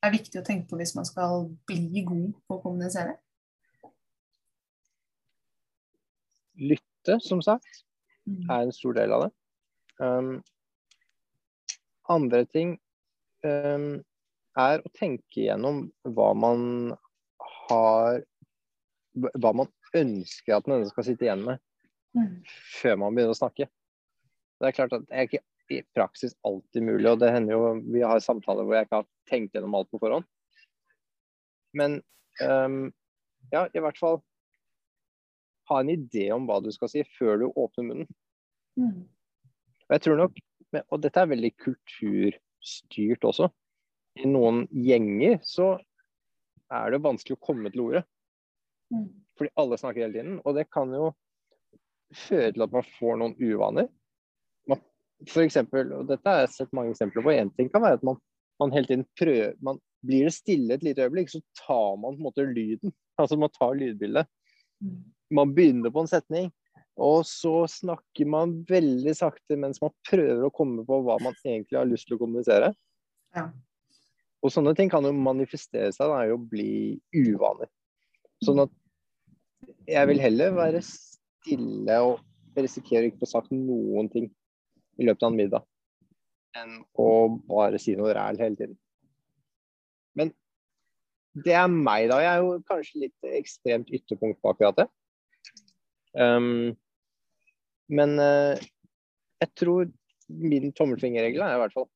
er 0.03 0.15
viktig 0.15 0.41
å 0.41 0.45
tenke 0.47 0.69
på 0.71 0.79
hvis 0.81 0.95
man 0.99 1.07
skal 1.09 1.47
bli 1.69 2.03
god 2.07 2.33
på 2.49 2.57
å 2.59 2.63
kommunisere? 2.63 3.17
Lytte, 6.59 7.19
som 7.21 7.43
sagt, 7.43 7.85
Mm. 8.27 8.51
er 8.51 8.63
en 8.63 8.73
stor 8.73 8.93
del 8.95 9.13
av 9.13 9.23
det. 9.25 9.33
Um, 9.99 10.43
andre 12.09 12.45
ting 12.47 12.77
um, 13.45 14.03
er 14.57 14.79
å 14.79 14.93
tenke 14.95 15.43
gjennom 15.43 15.89
hva 16.05 16.33
man 16.35 16.97
har 17.69 18.23
Hva 19.13 19.51
man 19.53 19.69
ønsker 19.93 20.55
at 20.57 20.65
den 20.65 20.73
andre 20.79 20.89
skal 20.89 21.05
sitte 21.05 21.27
igjen 21.27 21.43
med 21.45 21.59
Mm. 22.17 22.43
før 22.81 22.97
man 22.97 23.15
begynner 23.15 23.35
å 23.35 23.37
snakke. 23.37 23.67
Det 24.61 24.69
er 24.69 24.73
klart 24.73 24.93
at 24.93 25.03
det 25.09 25.13
er 25.13 25.27
ikke 25.27 25.43
i 25.71 25.83
praksis 25.95 26.35
alltid 26.47 26.85
mulig, 26.85 27.07
og 27.11 27.21
det 27.23 27.31
hender 27.33 27.55
jo 27.55 27.71
vi 27.95 28.03
har 28.05 28.23
samtaler 28.25 28.67
hvor 28.67 28.77
jeg 28.77 28.89
ikke 28.89 29.01
har 29.03 29.09
tenkt 29.31 29.57
gjennom 29.57 29.77
alt 29.79 29.91
på 29.93 30.01
forhånd. 30.03 30.27
Men 31.79 32.01
um, 32.43 32.91
ja, 33.53 33.67
i 33.73 33.83
hvert 33.83 34.01
fall 34.01 34.21
ha 35.71 35.81
en 35.81 35.93
idé 35.93 36.27
om 36.35 36.47
hva 36.49 36.59
du 36.65 36.71
skal 36.75 36.91
si 36.91 37.05
før 37.17 37.41
du 37.41 37.47
åpner 37.49 37.89
munnen. 37.89 38.11
Mm. 38.81 39.05
Og 39.87 39.97
jeg 39.97 40.05
tror 40.07 40.21
nok, 40.21 40.41
og 40.83 41.03
dette 41.05 41.23
er 41.23 41.31
veldig 41.33 41.53
kulturstyrt 41.61 43.25
også. 43.29 43.49
I 44.21 44.29
noen 44.29 44.67
gjenger 44.77 45.39
så 45.47 45.75
er 46.73 46.93
det 46.93 47.05
vanskelig 47.05 47.39
å 47.39 47.45
komme 47.45 47.73
til 47.73 47.87
ordet. 47.87 48.05
Mm. 48.93 49.09
fordi 49.39 49.49
alle 49.57 49.79
snakker 49.81 50.05
hele 50.05 50.13
tiden. 50.13 50.41
Og 50.45 50.57
det 50.57 50.67
kan 50.69 50.91
jo 50.93 51.13
føre 52.13 52.53
til 52.53 52.65
at 52.67 52.75
man 52.75 52.89
får 52.99 53.21
noen 53.21 53.37
uvaner. 53.41 53.89
For 55.31 55.45
eksempel, 55.45 55.93
og 55.95 56.09
dette 56.11 56.29
har 56.29 56.45
jeg 56.45 56.55
sett 56.57 56.77
mange 56.77 56.95
eksempler 56.95 57.25
på. 57.25 57.35
En 57.35 57.51
ting 57.57 57.71
kan 57.73 57.85
være 57.85 58.01
at 58.01 58.07
man, 58.07 58.19
man 58.63 58.73
hele 58.75 58.89
tiden 58.89 59.09
prøver 59.19 59.57
man, 59.65 59.81
Blir 60.03 60.27
det 60.27 60.35
stille 60.35 60.75
et 60.75 60.83
lite 60.83 61.05
øyeblikk, 61.05 61.29
så 61.31 61.39
tar 61.61 61.93
man 62.03 62.17
på 62.17 62.19
en 62.19 62.27
måte 62.27 62.47
lyden. 62.49 62.95
Altså 63.21 63.37
man 63.37 63.53
tar 63.55 63.77
lydbildet. 63.77 64.27
Mm. 64.83 65.03
man 65.31 65.53
begynner 65.55 65.93
på 65.95 66.03
en 66.03 66.09
setning, 66.11 66.49
og 66.99 67.27
så 67.29 67.67
snakker 67.71 68.27
man 68.27 68.55
veldig 68.69 69.15
sakte 69.15 69.57
mens 69.61 69.79
man 69.83 69.93
prøver 70.09 70.43
å 70.49 70.53
komme 70.53 70.83
på 70.89 70.99
hva 71.07 71.19
man 71.23 71.37
egentlig 71.45 71.79
har 71.79 71.87
lyst 71.87 72.09
til 72.09 72.17
å 72.17 72.23
kommunisere. 72.25 72.73
Ja. 73.37 73.47
Og 74.43 74.51
sånne 74.51 74.75
ting 74.75 74.91
kan 74.91 75.07
jo 75.07 75.13
manifestere 75.15 75.93
seg 75.95 76.11
da, 76.11 76.25
i 76.27 76.35
å 76.35 76.41
bli 76.41 76.99
uvaner. 77.15 77.71
Sånn 78.43 78.65
at 78.65 78.75
jeg 79.87 80.11
vil 80.11 80.21
heller 80.25 80.57
være 80.57 80.83
stille 80.85 81.99
og 82.03 82.59
risikere 82.59 83.09
ikke 83.09 83.23
få 83.23 83.31
sagt 83.37 83.55
noen 83.55 84.11
ting 84.13 84.29
i 85.01 85.09
løpet 85.09 85.27
av 85.27 85.33
en 85.33 85.39
middag, 85.39 85.67
enn 86.59 86.75
å 87.01 87.09
bare 87.49 87.81
si 87.81 87.95
noe 87.99 88.13
ræl 88.17 88.41
hele 88.43 88.59
tiden. 88.59 88.77
Men 90.19 90.33
det 91.47 91.57
er 91.57 91.71
meg, 91.73 92.11
da. 92.13 92.21
Jeg 92.21 92.33
er 92.35 92.45
jo 92.45 92.59
kanskje 92.69 93.07
litt 93.07 93.33
ekstremt 93.41 93.93
ytterpunkt 93.95 94.43
på 94.43 94.53
akkurat 94.53 94.83
det. 94.83 94.89
Um, 96.13 96.75
men 97.93 98.19
uh, 98.21 98.61
jeg 99.41 99.51
tror 99.57 99.89
min 100.29 100.71
tommelfingerregel 100.77 101.41
er 101.45 101.57
i 101.57 101.63
hvert 101.63 101.75
fall 101.77 101.89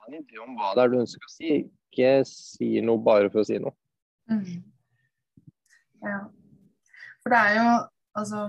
ha 0.00 0.08
en 0.08 0.18
idé 0.18 0.40
om 0.40 0.56
hva 0.58 0.72
det 0.74 0.84
er 0.84 0.92
du 0.92 0.98
ønsker 1.02 1.26
å 1.26 1.32
si. 1.32 1.52
Ikke 1.90 2.10
si 2.28 2.80
noe 2.84 3.02
bare 3.04 3.30
for 3.32 3.42
å 3.42 3.46
si 3.46 3.58
noe. 3.60 3.74
Mm. 4.30 4.62
Ja. 6.06 6.20
For 7.20 7.34
det 7.34 7.40
er 7.40 7.56
jo 7.58 7.70
altså 8.20 8.44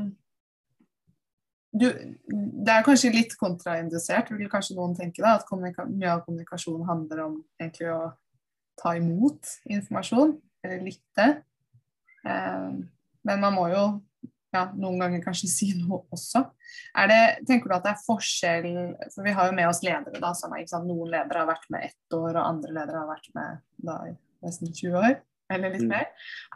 du, 1.71 1.87
Det 2.27 2.73
er 2.73 2.85
kanskje 2.85 3.13
litt 3.13 3.35
kontraindusert, 3.39 4.31
vil 4.35 4.49
kanskje 4.51 4.75
noen 4.77 4.95
tenke 4.97 5.23
da, 5.23 5.37
at 5.39 5.47
mye 5.51 6.11
av 6.11 6.25
kommunikasjon 6.25 6.85
handler 6.87 7.25
om 7.25 7.37
egentlig 7.59 7.91
å 7.93 8.11
ta 8.81 8.95
imot 8.97 9.55
informasjon, 9.71 10.35
eller 10.65 10.83
lytte. 10.85 11.27
Eh, 12.25 12.71
men 13.27 13.43
man 13.43 13.55
må 13.55 13.67
jo 13.71 13.85
ja, 14.51 14.65
noen 14.75 14.99
ganger 14.99 15.23
kanskje 15.23 15.47
si 15.47 15.69
noe 15.79 16.01
også. 16.11 16.43
Er 16.99 17.07
det, 17.11 17.21
tenker 17.47 17.71
du 17.71 17.75
at 17.77 17.85
det 17.85 17.93
er 17.93 18.03
forskjell 18.03 18.67
For 19.13 19.23
vi 19.23 19.33
har 19.35 19.47
jo 19.47 19.55
med 19.55 19.69
oss 19.69 19.81
ledere, 19.85 20.19
da. 20.19 20.33
Som 20.35 20.55
er? 20.57 20.65
Noen 20.83 21.11
ledere 21.11 21.43
har 21.43 21.49
vært 21.49 21.69
med 21.71 21.87
ett 21.87 22.15
år, 22.17 22.33
og 22.35 22.43
andre 22.43 22.75
ledere 22.75 23.03
har 23.03 23.11
vært 23.11 23.29
med 23.37 23.61
da, 23.87 23.97
i 24.09 24.15
nesten 24.45 24.73
20 24.73 24.97
år. 24.99 25.19
Eller 25.51 25.73
litt 25.73 25.83
Mm. 25.83 25.91
mer. 25.91 26.07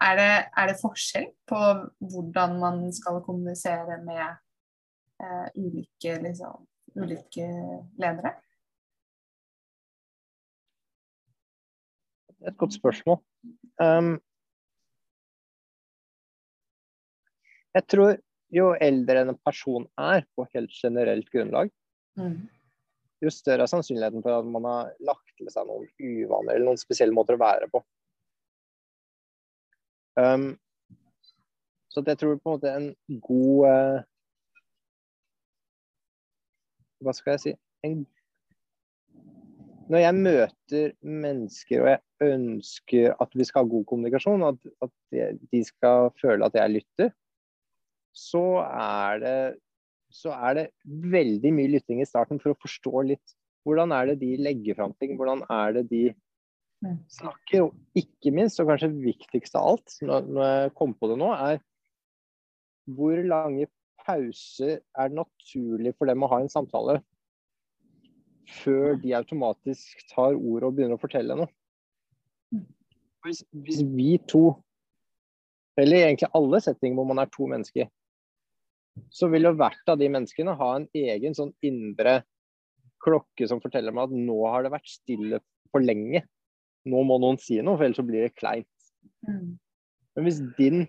Er 0.02 0.16
det, 0.16 0.32
er 0.56 0.68
det 0.68 0.80
forskjell 0.80 1.26
på 1.48 1.62
hvordan 2.00 2.60
man 2.60 2.94
skal 2.96 3.22
kommunisere 3.24 3.98
med 4.04 4.38
eh, 5.24 5.48
ulike, 5.56 6.18
liksom, 6.24 6.66
ulike 6.96 7.48
ledere? 8.02 8.34
Er 12.42 12.52
et 12.52 12.58
godt 12.62 12.76
spørsmål. 12.76 13.22
Um, 13.82 14.18
jeg 17.76 17.88
tror 17.92 18.18
jo 18.54 18.68
eldre 18.82 19.24
en 19.26 19.38
person 19.44 19.88
er 20.00 20.28
på 20.36 20.46
helt 20.54 20.72
generelt 20.76 21.32
grunnlag, 21.34 21.72
Mm. 22.16 22.48
jo 23.22 23.30
større 23.30 23.66
er 23.66 23.68
sannsynligheten 23.68 24.22
for 24.24 24.32
at 24.38 24.46
man 24.48 24.64
har 24.64 24.94
lagt 25.04 25.34
til 25.36 25.50
seg 25.52 25.68
noen 25.68 25.88
uvaner 26.00 26.56
eller 26.56 26.70
noen 26.70 26.80
spesielle 26.80 27.12
måter 27.12 27.36
å 27.36 27.42
være 27.42 27.68
på. 27.74 27.82
Um, 30.16 30.54
så 31.92 32.04
jeg 32.08 32.18
tror 32.22 32.38
på 32.40 32.54
en 32.54 32.56
måte 32.56 32.72
en 32.72 33.20
god 33.20 33.68
eh, 33.68 34.04
Hva 37.06 37.14
skal 37.14 37.36
jeg 37.36 37.44
si 37.44 37.54
en, 37.86 38.00
Når 39.92 40.02
jeg 40.02 40.18
møter 40.18 40.96
mennesker 41.06 41.84
og 41.84 41.92
jeg 41.92 42.32
ønsker 42.34 43.14
at 43.22 43.38
vi 43.38 43.46
skal 43.46 43.64
ha 43.64 43.70
god 43.70 43.86
kommunikasjon, 43.92 44.48
at, 44.48 44.58
at 44.82 44.94
de, 45.52 45.62
skal 45.68 46.10
føle 46.18 46.48
at 46.48 46.58
jeg 46.58 46.74
lytter, 46.80 47.14
så 48.16 48.48
er 48.66 49.22
det 49.22 49.38
så 50.16 50.32
er 50.32 50.54
det 50.56 50.66
veldig 51.12 51.52
mye 51.52 51.74
lytting 51.74 52.00
i 52.00 52.08
starten 52.08 52.40
for 52.40 52.54
å 52.54 52.62
forstå 52.62 53.02
litt 53.10 53.34
hvordan 53.66 53.92
er 53.92 54.12
det 54.12 54.20
de 54.22 54.36
legger 54.40 54.78
fram 54.78 54.94
ting. 55.02 55.16
Hvordan 55.18 55.42
er 55.52 55.74
det 55.76 55.88
de 55.90 56.04
snakker. 57.12 57.66
Og 57.66 57.98
ikke 57.98 58.34
minst, 58.36 58.60
og 58.62 58.70
kanskje 58.70 58.92
viktigst 58.94 59.58
av 59.58 59.72
alt, 59.72 59.96
når 60.06 60.44
jeg 60.46 60.76
kom 60.78 60.94
på 60.98 61.10
det 61.12 61.18
nå, 61.22 61.32
er 61.34 61.62
hvor 62.96 63.18
lange 63.26 63.66
pauser 64.06 64.80
er 64.80 65.12
det 65.12 65.18
naturlig 65.18 65.96
for 65.98 66.10
dem 66.10 66.24
å 66.26 66.30
ha 66.32 66.42
en 66.44 66.52
samtale 66.52 67.00
før 68.62 69.00
de 69.02 69.16
automatisk 69.18 70.06
tar 70.12 70.36
ordet 70.36 70.68
og 70.68 70.76
begynner 70.78 71.00
å 71.00 71.02
fortelle 71.02 71.38
noe. 71.40 71.50
Hvis, 73.26 73.42
hvis 73.66 73.82
vi 73.90 74.20
to, 74.30 74.52
eller 75.82 76.06
egentlig 76.06 76.30
alle 76.38 76.62
settinger 76.62 77.00
hvor 77.00 77.10
man 77.10 77.24
er 77.24 77.32
to 77.34 77.48
mennesker, 77.50 77.90
så 79.12 79.28
vil 79.32 79.50
jo 79.50 79.56
hvert 79.58 79.92
av 79.92 79.98
de 80.00 80.08
menneskene 80.14 80.56
ha 80.60 80.70
en 80.78 80.88
egen 80.96 81.36
sånn 81.36 81.52
indre 81.66 82.20
klokke 83.04 83.48
som 83.50 83.62
forteller 83.64 83.94
meg 83.96 84.08
at 84.08 84.16
nå 84.30 84.38
har 84.48 84.66
det 84.66 84.74
vært 84.74 84.94
stille 84.94 85.42
for 85.74 85.84
lenge. 85.84 86.22
Nå 86.90 87.02
må 87.08 87.18
noen 87.22 87.40
si 87.42 87.58
noe, 87.60 87.76
for 87.76 87.88
ellers 87.88 88.00
så 88.00 88.06
blir 88.06 88.28
det 88.28 88.38
kleint. 88.38 88.70
Mm. 89.28 89.58
Men 90.16 90.28
hvis 90.28 90.40
din, 90.60 90.86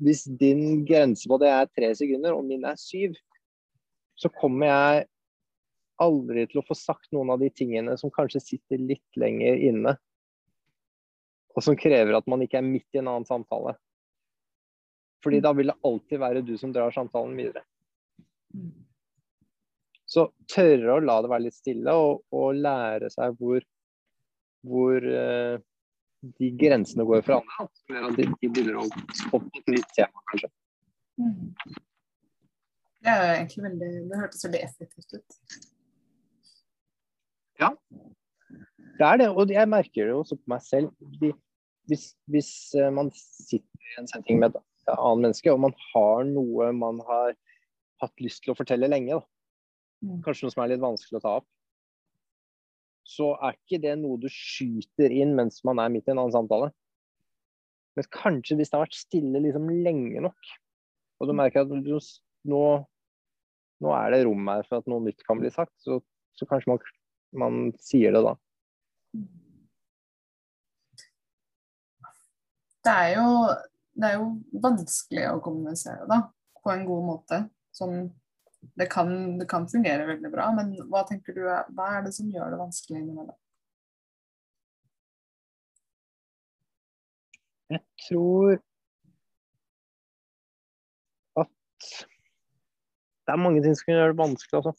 hvis 0.00 0.24
din 0.40 0.84
grense 0.88 1.28
på 1.28 1.38
det 1.40 1.50
er 1.52 1.68
tre 1.76 1.90
sekunder, 1.96 2.36
og 2.36 2.46
min 2.48 2.64
er 2.68 2.78
syv, 2.80 3.16
så 4.16 4.30
kommer 4.32 4.70
jeg 4.70 5.06
aldri 6.00 6.46
til 6.48 6.62
å 6.62 6.66
få 6.66 6.76
sagt 6.76 7.10
noen 7.12 7.32
av 7.34 7.42
de 7.42 7.50
tingene 7.52 7.96
som 8.00 8.12
kanskje 8.12 8.42
sitter 8.42 8.80
litt 8.80 9.20
lenger 9.20 9.60
inne. 9.68 9.94
Og 11.56 11.64
som 11.66 11.76
krever 11.76 12.16
at 12.16 12.28
man 12.30 12.44
ikke 12.44 12.60
er 12.60 12.66
midt 12.66 12.88
i 12.96 13.00
en 13.02 13.10
annen 13.10 13.28
samtale. 13.28 13.74
Fordi 15.24 15.42
da 15.44 15.52
vil 15.56 15.72
det 15.72 15.80
alltid 15.84 16.22
være 16.22 16.44
du 16.46 16.54
som 16.60 16.72
drar 16.72 16.94
samtalen 16.94 17.36
videre. 17.36 17.64
Så 20.08 20.30
tørre 20.50 20.96
å 20.96 21.02
la 21.04 21.18
det 21.22 21.30
være 21.30 21.46
litt 21.48 21.58
stille, 21.58 21.92
og, 21.92 22.24
og 22.34 22.56
lære 22.56 23.10
seg 23.12 23.36
hvor, 23.38 23.62
hvor 24.66 25.04
eh, 25.04 25.60
de 26.20 26.50
grensene 26.60 27.06
går 27.08 27.22
for 27.26 27.40
andre. 27.40 28.00
at 28.08 28.16
de, 28.18 28.26
de 28.40 28.48
begynner 28.48 28.80
å 28.80 28.86
opp 29.36 29.46
et 29.60 29.72
nytt 29.72 29.92
tema, 29.96 30.24
kanskje. 30.32 30.50
Mm. 31.20 31.76
Det 33.00 33.12
er 33.12 33.34
egentlig 33.34 33.64
veldig 33.64 33.90
Det 34.10 34.18
hørtes 34.20 34.46
veldig 34.46 34.62
effektivt 34.66 35.14
ut. 35.16 35.38
Ja, 37.60 37.70
Det 39.00 39.06
er 39.06 39.20
det, 39.20 39.28
og 39.28 39.52
jeg 39.52 39.68
merker 39.68 40.08
det 40.08 40.16
også 40.16 40.36
på 40.36 40.52
meg 40.52 40.64
selv. 40.64 40.90
De, 41.20 41.32
hvis, 41.88 42.10
hvis 42.28 42.50
eh, 42.76 42.90
man 42.92 43.08
sitter 43.16 43.92
i 43.94 44.00
en 44.00 44.08
setting 44.08 44.40
med 44.40 44.52
et 44.52 44.92
annet 44.92 45.24
menneske, 45.24 45.52
og 45.52 45.62
man 45.64 45.76
har 45.90 46.24
noe 46.28 46.70
man 46.76 47.00
har 47.08 47.32
hatt 48.00 48.22
lyst 48.24 48.44
til 48.44 48.52
å 48.52 48.58
fortelle 48.58 48.88
lenge, 48.88 49.16
da. 49.16 49.24
Mm. 50.00 50.20
kanskje 50.24 50.46
noe 50.46 50.54
som 50.54 50.62
er 50.64 50.70
litt 50.72 50.80
vanskelig 50.80 51.18
å 51.18 51.24
ta 51.24 51.32
opp, 51.42 51.48
så 53.10 53.32
er 53.42 53.56
ikke 53.56 53.80
det 53.82 53.96
noe 53.98 54.20
du 54.22 54.28
skyter 54.30 55.10
inn 55.10 55.34
mens 55.38 55.64
man 55.66 55.80
er 55.82 55.90
midt 55.92 56.06
i 56.06 56.12
en 56.14 56.20
annen 56.22 56.34
samtale. 56.34 56.70
Men 57.98 58.06
kanskje 58.14 58.56
hvis 58.58 58.70
det 58.70 58.78
har 58.78 58.86
vært 58.86 58.98
stille 58.98 59.42
liksom 59.42 59.66
lenge 59.84 60.22
nok, 60.22 60.52
og 61.20 61.28
du 61.28 61.34
merker 61.36 61.64
at 61.64 61.72
du, 61.84 61.96
nå, 62.48 62.62
nå 63.84 63.94
er 63.96 64.14
det 64.14 64.22
rom 64.28 64.46
her 64.52 64.62
for 64.68 64.80
at 64.80 64.88
noe 64.90 65.02
nytt 65.04 65.24
kan 65.26 65.40
bli 65.42 65.50
sagt, 65.52 65.74
så, 65.82 65.98
så 66.38 66.48
kanskje 66.48 66.72
man, 66.72 66.86
man 67.42 67.58
sier 67.82 68.14
det 68.14 68.22
da. 68.24 68.36
Det 72.80 72.94
er 72.94 73.10
jo, 73.18 73.26
det 74.00 74.08
er 74.08 74.16
jo 74.16 74.28
vanskelig 74.62 75.26
å 75.34 75.42
kommunisere 75.44 76.06
da, 76.08 76.22
på 76.62 76.72
en 76.72 76.86
god 76.88 77.06
måte. 77.10 77.42
Sånn, 77.76 78.06
det, 78.60 78.86
kan, 78.92 79.38
det 79.38 79.48
kan 79.48 79.68
fungere 79.68 80.06
veldig 80.08 80.30
bra, 80.32 80.48
men 80.56 80.72
hva 80.90 81.04
tenker 81.08 81.36
du, 81.36 81.44
hva 81.46 81.86
er 81.96 82.04
det 82.06 82.12
som 82.16 82.30
gjør 82.32 82.52
det 82.52 82.60
vanskelig 82.60 83.00
innimellom? 83.00 83.38
Jeg 87.70 87.82
tror 88.08 88.56
at 91.38 91.88
det 93.24 93.34
er 93.34 93.42
mange 93.44 93.62
ting 93.62 93.76
som 93.78 93.86
kan 93.86 93.98
gjøre 93.98 94.12
det 94.12 94.20
vanskelig, 94.20 94.60
altså. 94.60 94.72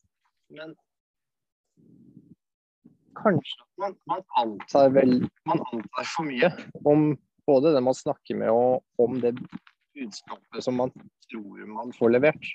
Men 0.52 0.74
kanskje 3.22 3.64
at 3.64 3.70
man, 3.80 3.98
man 4.10 4.24
antar 4.42 4.90
vel 4.96 5.14
Man 5.48 5.62
antar 5.72 6.08
for 6.16 6.28
mye 6.28 6.50
om 6.84 7.14
både 7.48 7.72
det 7.76 7.84
man 7.84 7.96
snakker 7.96 8.38
med, 8.38 8.52
og 8.52 8.84
om 9.02 9.22
det 9.24 9.34
budskapet 9.96 10.64
som 10.64 10.78
man 10.80 10.92
tror 11.30 11.66
man 11.68 11.96
får 11.96 12.14
levert. 12.18 12.52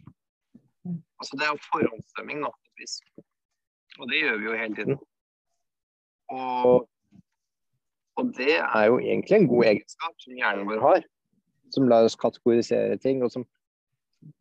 Mm. 1.17 1.23
Altså 1.23 1.39
det 1.41 1.47
er 1.47 1.55
jo 1.55 1.65
forhåndsstemming, 1.71 2.45
da, 2.45 2.53
på 2.53 2.73
et 2.73 2.85
vis. 2.85 2.99
Og 3.97 4.11
det 4.11 4.21
gjør 4.21 4.37
vi 4.43 4.51
jo 4.51 4.59
hele 4.61 4.77
tiden. 4.77 5.01
Og 6.35 6.85
og 8.17 8.33
det 8.37 8.55
er 8.57 8.87
jo 8.89 8.97
egentlig 8.99 9.37
en 9.37 9.51
god 9.51 9.69
egenskap 9.71 10.15
som 10.23 10.39
hjernen 10.39 10.69
vår 10.69 10.81
har. 10.81 11.05
Som 11.75 11.89
lar 11.91 12.07
oss 12.07 12.17
kategorisere 12.17 12.97
ting, 13.03 13.21
og 13.25 13.33
som 13.33 13.45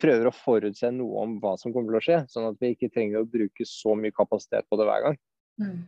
prøver 0.01 0.29
å 0.29 0.35
forutse 0.35 0.89
noe 0.95 1.25
om 1.25 1.35
hva 1.43 1.55
som 1.59 1.73
kommer 1.75 1.91
til 1.91 1.99
å 1.99 2.05
skje. 2.05 2.19
Sånn 2.31 2.47
at 2.47 2.61
vi 2.63 2.71
ikke 2.73 2.91
trenger 2.93 3.21
å 3.21 3.29
bruke 3.29 3.67
så 3.67 3.97
mye 3.99 4.15
kapasitet 4.15 4.67
på 4.69 4.79
det 4.79 4.87
hver 4.87 5.03
gang. 5.07 5.19
Mm. 5.59 5.81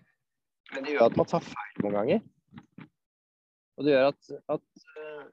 Men 0.74 0.84
det 0.84 0.98
gjør 0.98 1.08
at 1.08 1.20
man 1.22 1.32
tar 1.32 1.46
feil 1.48 1.80
noen 1.86 1.98
ganger. 2.02 2.26
Og 3.78 3.88
det 3.88 3.94
gjør 3.94 4.10
at, 4.10 4.32
at 4.58 4.88
eh, 5.00 5.24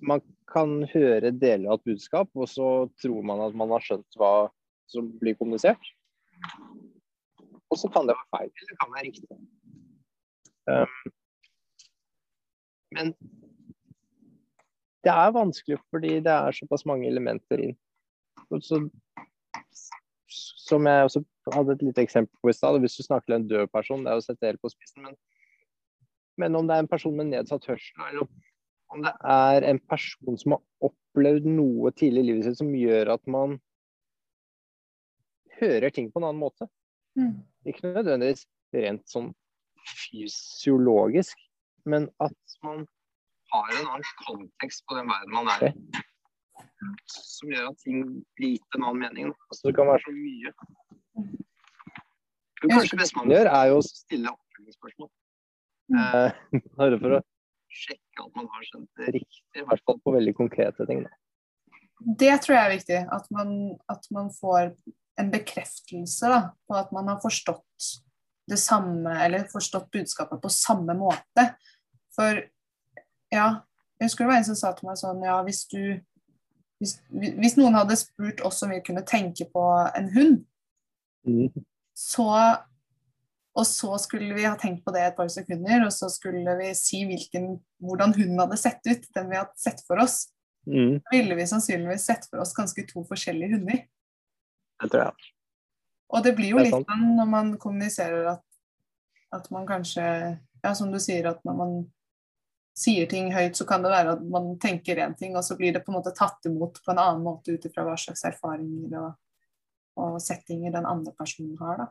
man 0.00 0.22
kan 0.50 0.82
høre 0.92 1.32
deler 1.32 1.70
av 1.70 1.80
et 1.80 1.90
budskap, 1.92 2.30
og 2.34 2.48
så 2.50 2.68
tror 3.02 3.26
man 3.26 3.42
at 3.44 3.56
man 3.58 3.72
har 3.74 3.84
skjønt 3.84 4.18
hva 4.20 4.48
som 4.90 5.08
blir 5.20 5.36
kommunisert. 5.38 5.92
Og 7.72 7.80
så 7.80 7.90
kan 7.92 8.06
det 8.06 8.16
være 8.16 8.30
feil, 8.36 8.50
eller 8.50 8.80
kan 8.80 8.90
det 8.90 8.96
være 8.98 9.08
riktig. 9.08 9.28
Um, 10.64 11.14
men 12.94 13.10
det 15.04 15.12
er 15.12 15.34
vanskelig 15.36 15.78
fordi 15.92 16.20
det 16.24 16.32
er 16.32 16.56
såpass 16.56 16.86
mange 16.88 17.08
elementer 17.10 17.60
inn. 17.60 17.76
Så, 18.62 18.78
som 20.64 20.86
jeg 20.88 21.08
også 21.08 21.24
hadde 21.52 21.74
et 21.74 21.84
lite 21.84 22.04
eksempel 22.04 22.38
på 22.40 22.52
i 22.52 22.56
stad, 22.56 22.78
hvis 22.80 22.96
du 22.96 23.02
snakker 23.04 23.28
til 23.28 23.36
en 23.40 23.48
død 23.48 23.68
person, 23.72 24.04
det 24.04 24.12
er 24.12 24.20
å 24.20 24.24
sette 24.24 24.40
det 24.40 24.54
helt 24.54 24.64
på 24.64 24.72
spissen, 24.72 25.04
men, 25.04 25.18
men 26.40 26.56
om 26.56 26.68
det 26.68 26.76
er 26.76 26.84
en 26.84 26.90
person 26.90 27.16
med 27.16 27.32
nedsatt 27.32 27.66
hørsel, 27.68 28.06
eller 28.08 28.28
om 28.92 29.04
det 29.04 29.12
er 29.34 29.66
en 29.68 29.80
person 29.90 30.38
som 30.40 30.56
har 30.56 30.88
opplevd 30.88 31.46
noe 31.48 31.92
tidlig 31.96 32.24
i 32.24 32.28
livet 32.30 32.48
sitt 32.48 32.60
som 32.60 32.72
gjør 32.76 33.14
at 33.16 33.24
man 33.30 33.58
hører 35.60 35.94
ting 35.94 36.10
på 36.12 36.20
en 36.20 36.28
annen 36.28 36.42
måte. 36.42 36.68
Mm. 37.18 37.42
Ikke 37.70 37.94
nødvendigvis 37.94 38.46
rent 38.74 39.06
sånn 39.10 39.30
fysiologisk, 39.84 41.38
men 41.88 42.08
at 42.24 42.58
man 42.64 42.84
har 43.52 43.70
en 43.78 43.90
annen 43.94 44.10
kontekst 44.24 44.84
på 44.88 44.98
den 44.98 45.10
verden 45.10 45.36
man 45.36 45.52
er 45.54 45.68
i. 45.70 45.74
Som 47.10 47.52
gjør 47.52 47.70
at 47.70 47.82
ting 47.84 48.06
blir 48.38 48.56
gitt 48.56 48.78
en 48.78 48.86
annen 48.88 49.04
mening. 49.04 49.34
Altså, 49.50 49.68
det 49.68 49.76
kan 49.78 49.90
være 49.90 50.04
så 50.04 50.14
mye. 50.14 50.54
Men 52.64 52.72
kanskje 52.72 52.96
det 52.96 53.02
beste 53.02 53.20
man 53.20 53.30
gjør, 53.32 53.50
er 53.52 53.70
jo 53.70 53.78
å 53.78 53.84
stille 53.86 54.32
oppfølgingsspørsmål. 54.32 55.12
Eh, 56.00 56.42
bare 56.80 56.98
for 57.02 57.18
å 57.18 57.22
sjekke 57.74 58.03
at 58.22 58.38
man 58.38 58.48
har 58.52 58.66
skjønt 58.68 59.00
det 59.00 59.12
riktig, 59.18 59.42
i 59.58 59.66
hvert 59.66 59.82
fall 59.88 60.00
på 60.04 60.14
veldig 60.14 60.34
konkrete 60.38 60.86
ting. 60.88 61.04
Da. 61.06 61.12
Det 62.22 62.32
tror 62.44 62.56
jeg 62.56 62.64
er 62.64 62.74
viktig, 62.74 63.00
at 63.18 63.28
man, 63.34 63.52
at 63.90 64.08
man 64.14 64.30
får 64.34 64.72
en 65.20 65.30
bekreftelse 65.32 66.30
da, 66.30 66.40
på 66.68 66.78
at 66.78 66.90
man 66.94 67.10
har 67.12 67.20
forstått 67.22 67.90
det 68.50 68.58
samme, 68.60 69.12
eller 69.24 69.46
forstått 69.52 69.92
budskapet 69.94 70.42
på 70.42 70.52
samme 70.52 70.96
måte. 70.98 71.46
For 72.14 72.42
ja, 73.32 73.46
jeg 73.98 74.08
husker 74.08 74.26
det 74.26 74.32
var 74.32 74.42
en 74.42 74.48
som 74.50 74.58
sa 74.58 74.74
til 74.76 74.90
meg 74.90 75.00
sånn, 75.00 75.22
ja, 75.24 75.38
hvis 75.46 75.64
du 75.70 75.80
hvis, 76.82 76.98
hvis 77.08 77.56
noen 77.56 77.76
hadde 77.78 77.96
spurt 77.96 78.42
oss 78.44 78.62
om 78.66 78.74
vi 78.74 78.82
kunne 78.84 79.04
tenke 79.08 79.46
på 79.48 79.64
en 79.96 80.10
hund, 80.12 80.34
så 81.96 82.28
og 83.54 83.66
så 83.66 83.92
skulle 84.02 84.34
vi 84.34 84.44
ha 84.48 84.56
tenkt 84.58 84.82
på 84.84 84.92
det 84.94 85.02
et 85.06 85.16
par 85.16 85.28
sekunder, 85.30 85.84
og 85.86 85.92
så 85.94 86.08
skulle 86.10 86.56
vi 86.58 86.72
si 86.74 87.04
hvilken, 87.06 87.52
hvordan 87.78 88.14
hunden 88.16 88.40
hadde 88.42 88.58
sett 88.58 88.82
ut, 88.88 89.04
den 89.14 89.28
vi 89.30 89.38
hadde 89.38 89.54
sett 89.62 89.82
for 89.86 90.02
oss. 90.02 90.24
Mm, 90.66 90.98
Da 90.98 91.12
ville 91.12 91.36
vi 91.38 91.46
sannsynligvis 91.46 92.06
sett 92.08 92.26
for 92.30 92.42
oss 92.42 92.54
ganske 92.56 92.82
to 92.88 93.04
forskjellige 93.06 93.54
hunder. 93.54 93.84
det 94.82 94.90
tror 94.90 95.04
jeg. 95.04 95.30
Og 96.14 96.24
det 96.24 96.34
blir 96.36 96.50
jo 96.50 96.58
Det 96.58 96.64
litt 96.66 96.74
sånn 96.74 97.16
når 97.16 97.28
man 97.30 97.52
kommuniserer 97.58 98.26
at, 98.34 98.44
at 99.32 99.50
man 99.50 99.66
kanskje 99.66 100.04
Ja, 100.64 100.72
som 100.74 100.90
du 100.90 100.98
sier, 100.98 101.26
at 101.28 101.42
når 101.44 101.56
man 101.58 101.72
sier 102.74 103.06
ting 103.06 103.28
høyt, 103.34 103.54
så 103.54 103.66
kan 103.68 103.82
det 103.84 103.90
være 103.92 104.14
at 104.16 104.22
man 104.24 104.54
tenker 104.58 104.96
én 104.96 105.12
ting, 105.14 105.36
og 105.36 105.44
så 105.44 105.58
blir 105.58 105.74
det 105.74 105.84
på 105.84 105.92
en 105.92 105.98
måte 105.98 106.14
tatt 106.16 106.48
imot 106.48 106.80
på 106.82 106.90
en 106.90 106.98
annen 107.02 107.22
måte 107.22 107.52
ut 107.52 107.66
ifra 107.68 107.84
hva 107.84 107.94
slags 108.00 108.24
erfaringer 108.24 108.96
og, 108.98 109.12
og 110.00 110.16
settinger 110.24 110.72
den 110.72 110.88
andre 110.88 111.12
personen 111.12 111.58
har, 111.60 111.84
da. 111.84 111.86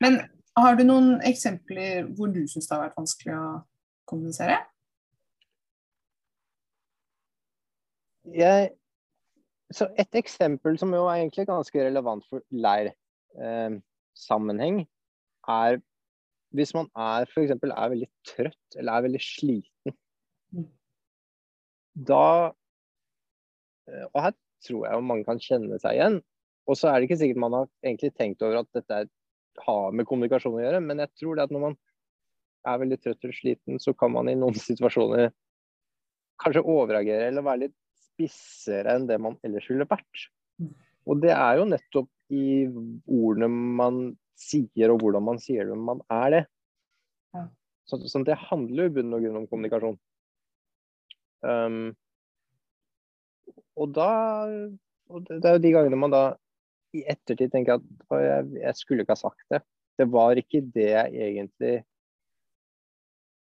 Men 0.00 0.22
har 0.62 0.78
du 0.78 0.84
noen 0.86 1.16
eksempler 1.26 2.06
hvor 2.14 2.30
du 2.30 2.44
syns 2.50 2.68
det 2.68 2.76
har 2.76 2.84
vært 2.86 3.00
vanskelig 3.00 3.34
å 3.38 3.46
kommunisere? 4.08 4.60
jeg, 8.32 8.70
så 9.74 9.88
et 10.00 10.14
eksempel 10.16 10.78
som 10.80 10.94
jo 10.94 11.02
er 11.08 11.16
egentlig 11.20 11.46
ganske 11.48 11.86
relevant 11.86 12.24
for 12.30 12.40
leirsammenheng, 12.54 14.76
eh, 14.80 14.86
er 15.54 15.72
hvis 16.54 16.74
man 16.76 16.86
er 16.94 17.22
f.eks. 17.26 17.50
er 17.50 17.90
veldig 17.90 18.10
trøtt 18.28 18.70
eller 18.78 18.92
er 18.92 19.06
veldig 19.08 19.22
sliten. 19.22 19.92
Mm. 20.54 20.70
Da 22.10 22.26
eh, 23.90 24.06
Og 24.12 24.18
her 24.22 24.32
tror 24.64 24.82
jeg 24.86 25.04
mange 25.04 25.26
kan 25.26 25.40
kjenne 25.42 25.76
seg 25.82 25.92
igjen. 25.98 26.16
Og 26.70 26.74
så 26.78 26.84
er 26.88 26.94
det 26.96 27.04
ikke 27.08 27.20
sikkert 27.20 27.42
man 27.42 27.56
har 27.58 27.66
egentlig 27.84 28.12
tenkt 28.16 28.42
over 28.46 28.56
at 28.62 28.70
dette 28.76 28.92
er, 29.02 29.06
har 29.66 29.94
med 29.94 30.06
kommunikasjon 30.08 30.58
å 30.58 30.62
gjøre, 30.62 30.82
men 30.84 31.02
jeg 31.04 31.12
tror 31.20 31.36
det 31.36 31.46
at 31.46 31.54
når 31.54 31.64
man 31.68 31.76
er 32.64 32.80
veldig 32.80 32.98
trøtt 33.00 33.26
eller 33.26 33.36
sliten, 33.36 33.80
så 33.82 33.94
kan 33.96 34.12
man 34.14 34.30
i 34.30 34.36
noen 34.38 34.56
situasjoner 34.68 35.30
kanskje 36.42 36.64
overreagere 36.64 37.28
eller 37.30 37.46
være 37.46 37.66
litt 37.66 37.76
spissere 38.14 38.94
enn 38.94 39.08
det 39.10 39.18
man 39.22 39.38
ellers 39.46 39.66
ville 39.70 39.86
vært. 39.90 40.26
Og 41.04 41.20
det 41.22 41.32
er 41.34 41.58
jo 41.60 41.68
nettopp 41.68 42.10
i 42.34 42.64
ordene 42.66 43.50
man 43.50 44.04
sier, 44.38 44.90
og 44.90 45.02
hvordan 45.02 45.24
man 45.26 45.40
sier 45.42 45.68
det, 45.68 45.76
man 45.78 46.00
er 46.12 46.30
det. 46.34 46.44
Så, 47.84 47.98
så 48.08 48.22
det 48.24 48.38
handler 48.48 48.86
jo 48.86 48.90
i 48.90 48.94
bunn 48.96 49.12
og 49.12 49.24
grunn 49.26 49.42
om 49.42 49.48
kommunikasjon. 49.50 49.98
Um, 51.44 51.92
og 53.76 53.90
da 53.92 54.08
og 55.12 55.26
det, 55.26 55.42
det 55.42 55.50
er 55.50 55.58
jo 55.58 55.64
de 55.66 55.72
gangene 55.74 55.98
man 56.00 56.14
da 56.14 56.22
i 56.94 57.02
ettertid 57.10 57.52
tenker 57.52 57.74
jeg 57.74 57.82
at 57.82 58.06
«Å, 58.08 58.20
jeg, 58.22 58.48
jeg 58.62 58.78
skulle 58.78 59.04
ikke 59.04 59.16
ha 59.16 59.20
sagt 59.20 59.44
det. 59.52 59.60
Det 59.98 60.06
var 60.10 60.38
ikke 60.40 60.60
det 60.74 60.88
jeg 60.90 61.28
egentlig 61.28 61.74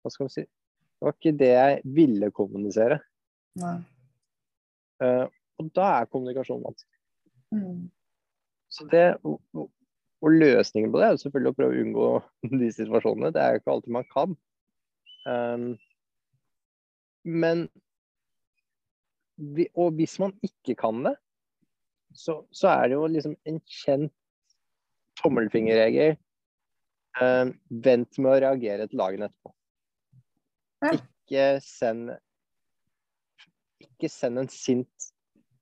Hva 0.02 0.10
skal 0.10 0.26
man 0.26 0.34
si? 0.34 0.44
Det 0.46 1.06
var 1.06 1.16
ikke 1.16 1.34
det 1.38 1.50
jeg 1.50 1.78
ville 1.98 2.30
kommunisere. 2.34 2.98
Nei. 3.58 3.76
Uh, 5.02 5.26
og 5.58 5.70
da 5.74 5.86
er 5.98 6.10
kommunikasjon 6.10 6.62
vanskelig. 6.62 6.98
Mm. 7.52 7.90
så 8.72 8.86
det, 8.88 9.06
og, 9.28 9.40
og- 9.52 9.70
løsningen 10.22 10.92
på 10.92 11.00
det 11.00 11.06
er 11.06 11.16
jo 11.16 11.20
selvfølgelig 11.24 11.50
å 11.50 11.56
prøve 11.58 11.74
å 11.74 11.82
unngå 11.82 12.06
de 12.62 12.68
situasjonene. 12.72 13.32
Det 13.34 13.42
er 13.42 13.50
jo 13.56 13.60
ikke 13.60 13.72
alltid 13.74 13.96
man 13.98 14.06
kan. 14.14 14.36
Um, 15.26 15.66
men 17.26 17.66
Og 19.78 19.94
hvis 19.98 20.18
man 20.22 20.32
ikke 20.46 20.74
kan 20.78 21.02
det, 21.06 21.16
så, 22.14 22.42
så 22.54 22.68
er 22.72 22.90
det 22.90 22.98
jo 22.98 23.06
liksom 23.10 23.36
en 23.48 23.60
kjent 23.68 24.12
tommelfingerregel. 25.22 26.16
Eh, 27.20 27.46
vent 27.84 28.18
med 28.18 28.30
å 28.32 28.40
reagere 28.46 28.88
til 28.88 29.00
lagene 29.00 29.28
etterpå. 29.28 29.54
Ja. 30.82 30.94
Ikke 30.96 31.46
send 31.62 32.14
Ikke 33.82 34.08
send 34.10 34.40
en 34.40 34.50
sint 34.50 35.10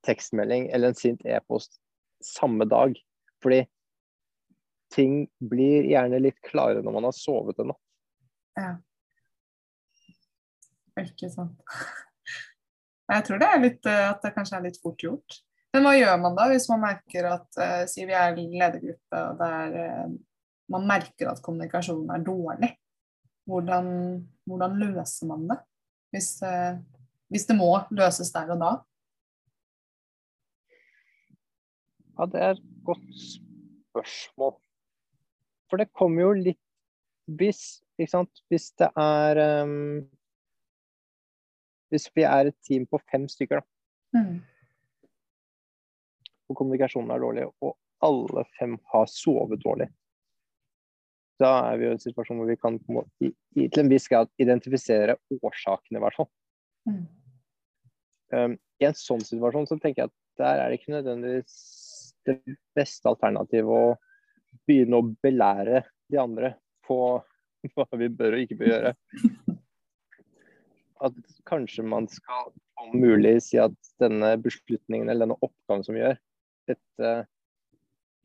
tekstmelding 0.07 0.71
eller 0.73 0.93
en 0.93 0.99
sint 0.99 1.25
e-post 1.29 1.81
samme 2.25 2.65
dag. 2.69 2.95
Fordi 3.45 3.65
ting 4.95 5.25
blir 5.51 5.87
gjerne 5.89 6.21
litt 6.23 6.41
klarere 6.47 6.83
når 6.85 6.97
man 6.97 7.09
har 7.09 7.17
sovet 7.17 7.61
en 7.61 7.73
natt. 7.73 7.85
Ja. 8.61 8.73
Ikke 11.01 11.31
sant. 11.33 11.61
Jeg 13.11 13.27
tror 13.27 13.41
det 13.43 13.47
er 13.51 13.63
litt, 13.65 13.87
eh, 13.91 14.09
at 14.13 14.23
det 14.23 14.35
kanskje 14.37 14.59
er 14.59 14.67
litt 14.69 14.79
fort 14.83 15.03
gjort. 15.03 15.41
Men 15.71 15.87
hva 15.87 15.95
gjør 15.95 16.17
man 16.19 16.37
da 16.39 16.49
hvis 16.51 16.67
man 16.71 16.83
merker 16.83 17.29
at 17.31 17.61
uh, 17.61 17.83
si 17.91 18.05
vi 18.09 18.15
er 18.17 18.35
ledergruppe 18.35 19.23
og 19.23 19.39
der 19.39 19.77
uh, 19.79 20.15
man 20.71 20.87
merker 20.89 21.31
at 21.31 21.43
kommunikasjonen 21.45 22.11
er 22.15 22.25
dårlig? 22.27 22.73
Hvordan, 23.51 23.87
hvordan 24.47 24.79
løser 24.79 25.31
man 25.31 25.47
det? 25.51 25.59
Hvis, 26.15 26.33
uh, 26.43 26.79
hvis 27.31 27.47
det 27.47 27.59
må 27.59 27.71
løses 27.95 28.33
der 28.35 28.51
og 28.55 28.63
da? 28.63 28.73
Ja, 32.19 32.27
det 32.33 32.43
er 32.45 32.51
et 32.57 32.67
godt 32.85 33.07
spørsmål. 33.23 34.59
For 35.71 35.81
det 35.81 35.93
kommer 35.95 36.27
jo 36.27 36.33
litt 36.35 36.61
Hvis, 37.31 37.79
ikke 37.95 38.11
sant? 38.11 38.41
Hvis 38.51 38.73
det 38.81 38.89
er 38.99 39.39
um, 39.63 40.01
Hvis 41.95 42.09
vi 42.17 42.25
er 42.27 42.51
et 42.51 42.57
team 42.67 42.89
på 42.91 42.99
fem 43.11 43.29
stykker, 43.31 43.63
da, 43.63 43.67
Mm. 44.11 44.41
Og 46.51 46.59
kommunikasjonen 46.59 47.15
er 47.15 47.23
dårlig, 47.23 47.47
og 47.63 47.77
alle 48.05 48.45
fem 48.59 48.77
har 48.93 49.09
sovet 49.11 49.63
dårlig, 49.63 49.87
da 51.41 51.53
er 51.71 51.79
vi 51.81 51.87
i 51.89 51.93
en 51.95 52.03
situasjon 52.03 52.41
hvor 52.41 52.51
vi 52.51 52.59
kan 52.61 52.77
på 52.85 53.03
i, 53.25 53.31
i, 53.57 53.67
til 53.69 53.85
en 53.85 53.91
viss 53.93 54.09
grad 54.13 54.29
identifisere 54.43 55.17
årsakene, 55.41 55.97
i 55.97 56.05
hvert 56.05 56.19
fall. 56.19 56.29
Mm. 56.89 57.03
Um, 58.31 58.57
I 58.81 58.89
en 58.91 58.99
sånn 58.99 59.25
situasjon 59.25 59.69
så 59.71 59.79
tenker 59.81 60.05
jeg 60.05 60.11
at 60.11 60.17
der 60.41 60.61
er 60.61 60.71
det 60.71 60.81
ikke 60.81 60.95
nødvendigvis 60.95 61.57
det 62.29 62.37
beste 62.77 63.09
alternativet 63.09 63.73
å 63.73 63.97
begynne 64.69 65.01
å 65.01 65.09
belære 65.25 65.85
de 66.13 66.21
andre 66.21 66.55
på 66.87 67.01
hva 67.75 67.89
vi 68.01 68.11
bør 68.13 68.37
og 68.37 68.45
ikke 68.45 68.61
bør 68.61 68.73
gjøre. 68.75 68.95
At 71.01 71.17
kanskje 71.49 71.85
man 71.89 72.09
skal 72.13 72.53
om 72.81 72.97
mulig 73.01 73.39
si 73.45 73.61
at 73.61 73.77
denne 74.01 74.35
beslutningen 74.41 75.09
eller 75.09 75.25
denne 75.25 75.41
oppgaven 75.41 75.85
som 75.87 75.97
vi 75.97 76.05
gjør, 76.05 76.21
dette 76.69 77.13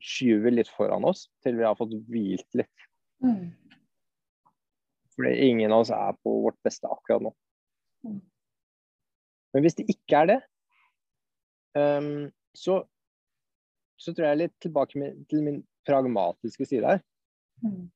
skyver 0.02 0.52
litt 0.52 0.70
foran 0.70 1.06
oss 1.08 1.26
til 1.44 1.56
vi 1.58 1.64
har 1.66 1.78
fått 1.78 1.94
hvilt 2.10 2.58
litt. 2.58 2.86
Mm. 3.24 3.54
Fordi 5.16 5.32
ingen 5.48 5.72
av 5.72 5.86
oss 5.86 5.92
er 5.94 6.18
på 6.20 6.34
vårt 6.44 6.58
beste 6.66 6.88
akkurat 6.90 7.24
nå. 7.24 7.32
Mm. 8.04 8.20
Men 9.54 9.64
hvis 9.64 9.78
det 9.78 9.86
ikke 9.88 10.20
er 10.20 10.30
det, 10.30 10.38
um, 11.80 12.28
så, 12.56 12.82
så 13.96 14.12
tror 14.12 14.28
jeg 14.28 14.42
litt 14.42 14.56
tilbake 14.62 15.00
med, 15.00 15.22
til 15.30 15.44
min 15.46 15.62
pragmatiske 15.88 16.68
side 16.68 16.96
her. 16.96 17.04
Mm. 17.64 17.86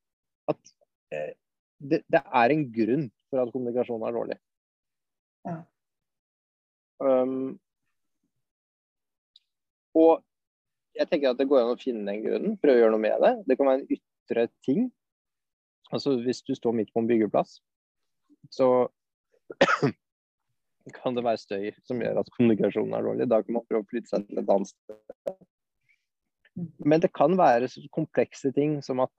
At 0.49 0.73
eh, 1.13 1.35
det, 1.81 2.01
det 2.09 2.23
er 2.25 2.55
en 2.55 2.65
grunn 2.73 3.11
for 3.29 3.43
at 3.43 3.53
kommunikasjonen 3.53 4.09
er 4.09 4.17
dårlig. 4.17 4.39
Ja. 5.49 5.59
Um, 7.01 7.59
og 9.97 10.21
jeg 10.99 11.09
tenker 11.11 11.33
at 11.33 11.41
det 11.41 11.49
går 11.51 11.63
an 11.63 11.75
å 11.75 11.81
finne 11.81 12.07
den 12.09 12.25
grunnen, 12.25 12.57
prøve 12.61 12.79
å 12.79 12.83
gjøre 12.85 12.95
noe 12.95 13.05
med 13.05 13.23
det. 13.25 13.33
Det 13.49 13.57
kan 13.59 13.71
være 13.71 13.83
en 13.83 13.93
ytre 13.97 14.47
ting. 14.67 14.89
Altså 15.91 16.17
hvis 16.23 16.43
du 16.47 16.55
står 16.55 16.77
midt 16.77 16.93
på 16.95 17.03
en 17.03 17.09
byggeplass, 17.11 17.59
så 18.55 18.69
kan 20.99 21.17
det 21.17 21.25
være 21.27 21.43
støy 21.43 21.71
som 21.87 22.03
gjør 22.03 22.23
at 22.23 22.31
kommunikasjonen 22.37 22.97
er 22.97 23.07
dårlig. 23.07 23.31
Da 23.31 23.41
kan 23.45 23.59
man 23.59 23.67
prøve 23.69 23.85
å 23.85 23.91
flytte 23.91 24.13
seg 24.13 24.27
til 24.29 24.43
et 24.43 24.53
annet 24.55 24.73
sted. 24.73 25.35
Men 26.85 27.03
det 27.03 27.13
kan 27.17 27.37
være 27.39 27.69
så 27.71 27.83
komplekse 27.95 28.53
ting 28.57 28.79
som 28.85 29.03
at, 29.05 29.13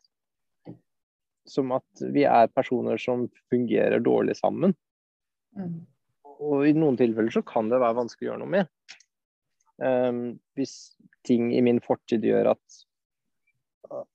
som 1.49 1.71
at 1.75 2.03
vi 2.13 2.25
er 2.27 2.51
personer 2.53 3.01
som 3.01 3.27
fungerer 3.51 4.03
dårlig 4.03 4.37
sammen. 4.39 4.75
Mm. 5.57 5.81
Og 6.41 6.67
i 6.67 6.75
noen 6.75 6.97
tilfeller 6.99 7.33
så 7.33 7.43
kan 7.45 7.69
det 7.71 7.81
være 7.81 7.99
vanskelig 7.99 8.27
å 8.27 8.31
gjøre 8.31 8.43
noe 8.43 8.55
med. 8.59 8.69
Um, 9.81 10.21
hvis 10.57 10.93
ting 11.27 11.51
i 11.55 11.61
min 11.61 11.81
fortid 11.83 12.23
gjør 12.25 12.53
at, 12.55 12.79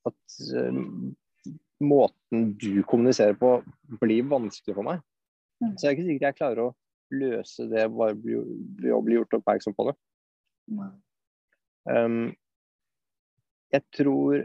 at 0.08 0.38
ehm, 0.58 1.14
måten 1.84 2.50
du 2.58 2.82
kommuniserer 2.88 3.36
på 3.38 3.58
blir 4.00 4.26
vanskelig 4.30 4.74
for 4.78 4.86
meg, 4.86 5.04
Mm. 5.56 5.70
så 5.80 5.86
er 5.86 5.94
ikke 5.94 6.04
sikkert 6.04 6.26
jeg 6.26 6.36
klarer 6.36 6.58
å 6.66 6.72
løse 7.16 7.64
det 7.70 7.86
bare 7.88 8.12
ved 8.20 8.90
å 8.92 8.98
bli 9.04 9.16
gjort 9.16 9.38
oppmerksom 9.38 9.72
på 9.72 9.86
det. 9.88 9.94
Ehm, 11.88 12.34
jeg 13.72 13.84
tror 13.96 14.42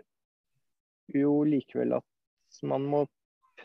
jo 1.12 1.34
likevel 1.44 1.98
at 1.98 2.62
man 2.64 2.88
må 2.88 3.02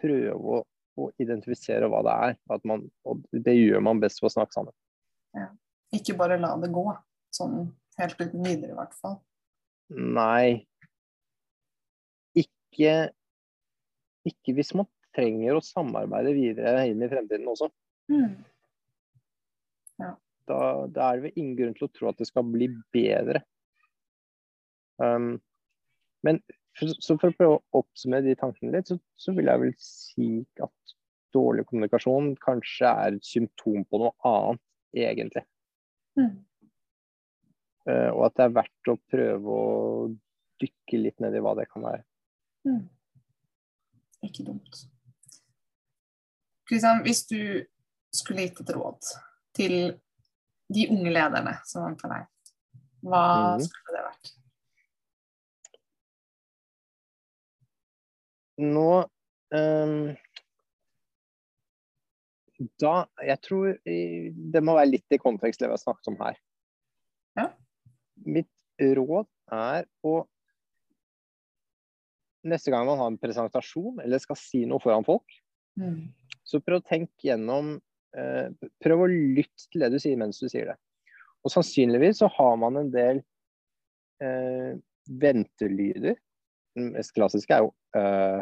prøve 0.01 0.59
å, 0.59 0.65
å 0.99 1.09
identifisere 1.23 1.87
hva 1.93 2.03
det 2.03 2.17
er. 2.31 2.37
Man, 2.67 2.89
og 3.07 3.23
det 3.31 3.55
gjør 3.55 3.85
man 3.87 4.03
best 4.03 4.19
ved 4.23 4.33
å 4.33 4.35
snakke 4.41 4.59
sammen. 4.59 4.75
Ikke 5.95 6.17
bare 6.19 6.41
la 6.43 6.57
det 6.59 6.73
gå, 6.75 6.83
sånn 7.31 7.61
helt 8.01 8.21
uten 8.21 8.43
videre 8.45 8.73
i 8.75 8.79
hvert 8.79 8.97
fall. 8.99 9.17
Nei. 9.97 10.67
Ikke, 12.37 12.95
ikke 14.27 14.57
hvis 14.57 14.75
man 14.77 14.89
trenger 15.17 15.57
å 15.57 15.65
samarbeide 15.65 16.35
videre 16.37 16.85
inn 16.91 17.03
i 17.03 17.11
fremtiden 17.11 17.49
også. 17.49 17.71
Mm. 18.13 18.37
Da, 20.47 20.87
da 20.87 21.09
er 21.09 21.19
det 21.19 21.25
vel 21.25 21.41
ingen 21.41 21.57
grunn 21.59 21.75
til 21.75 21.89
å 21.89 21.93
tro 21.95 22.11
at 22.11 22.21
det 22.21 22.29
skal 22.29 22.47
bli 22.47 22.69
bedre. 22.95 23.43
Um, 25.03 25.37
men 26.27 26.39
for, 26.77 26.93
så 27.03 27.17
for 27.19 27.33
å 27.33 27.37
prøve 27.37 27.57
å 27.57 27.81
oppsummere 27.81 28.29
de 28.29 28.37
tankene 28.39 28.77
litt, 28.77 28.91
så, 28.91 28.99
så 29.19 29.35
vil 29.37 29.51
jeg 29.51 29.63
vel 29.65 29.75
si 29.83 30.31
at 30.63 30.95
dårlig 31.35 31.67
kommunikasjon 31.69 32.35
kanskje 32.41 32.89
er 32.89 33.17
et 33.17 33.27
symptom 33.27 33.85
på 33.91 34.01
noe 34.01 34.15
annet, 34.29 34.63
egentlig. 34.97 35.43
Mm. 36.17 36.33
Uh, 37.87 38.11
og 38.11 38.27
at 38.27 38.37
det 38.39 38.47
er 38.47 38.57
verdt 38.57 38.91
å 38.91 38.99
prøve 39.13 39.57
å 39.57 40.07
dykke 40.61 41.01
litt 41.01 41.23
ned 41.23 41.37
i 41.37 41.43
hva 41.45 41.55
det 41.59 41.69
kan 41.71 41.85
være. 41.87 42.03
Mm. 42.67 42.85
Ikke 44.27 44.47
dumt. 44.47 44.81
Kristian, 46.67 47.03
hvis 47.07 47.23
du 47.31 47.41
skulle 48.15 48.49
gitt 48.49 48.63
et 48.65 48.73
råd 48.75 49.13
til 49.55 49.77
de 50.73 50.89
unge 50.91 51.13
lederne 51.13 51.53
som 51.69 51.85
venter 51.87 52.11
deg, 52.11 52.27
hva 53.07 53.23
mm. 53.55 53.67
skulle 53.69 53.95
det 53.95 54.07
vært? 54.09 54.33
Nå 58.57 58.91
um 59.53 59.99
Da 62.81 62.93
Jeg 63.29 63.41
tror 63.45 63.75
det 63.85 64.63
må 64.65 64.75
være 64.79 64.89
litt 64.89 65.13
i 65.13 65.21
kontekst 65.21 65.61
det 65.61 65.69
vi 65.69 65.77
har 65.77 65.83
snakket 65.83 66.09
om 66.09 66.17
her. 66.23 66.39
Ja. 67.37 67.51
Mitt 68.25 68.49
råd 68.81 69.29
er 69.53 69.87
å 70.07 70.23
Neste 72.47 72.71
gang 72.71 72.87
man 72.87 73.01
har 73.01 73.09
en 73.11 73.19
presentasjon 73.19 73.99
eller 74.05 74.21
skal 74.23 74.39
si 74.39 74.65
noe 74.69 74.83
foran 74.83 75.07
folk, 75.07 75.27
Mm. 75.77 76.09
så 76.41 76.57
prøv 76.65 76.79
å 76.81 76.87
tenke 76.89 77.27
gjennom 77.29 77.75
eh, 78.17 78.47
Prøv 78.81 79.03
å 79.05 79.09
lytte 79.11 79.67
til 79.69 79.83
det 79.83 79.91
du 79.93 79.99
sier 80.01 80.17
mens 80.17 80.39
du 80.41 80.47
sier 80.49 80.71
det. 80.71 80.77
Og 81.45 81.53
sannsynligvis 81.53 82.23
så 82.23 82.31
har 82.33 82.55
man 82.57 82.79
en 82.81 82.89
del 82.95 83.21
eh, 84.25 84.79
ventelyder. 85.21 86.17
Den 86.79 86.95
mest 86.95 87.13
klassiske 87.13 87.53
er 87.53 87.67
jo 87.67 87.75
eh, 87.99 88.41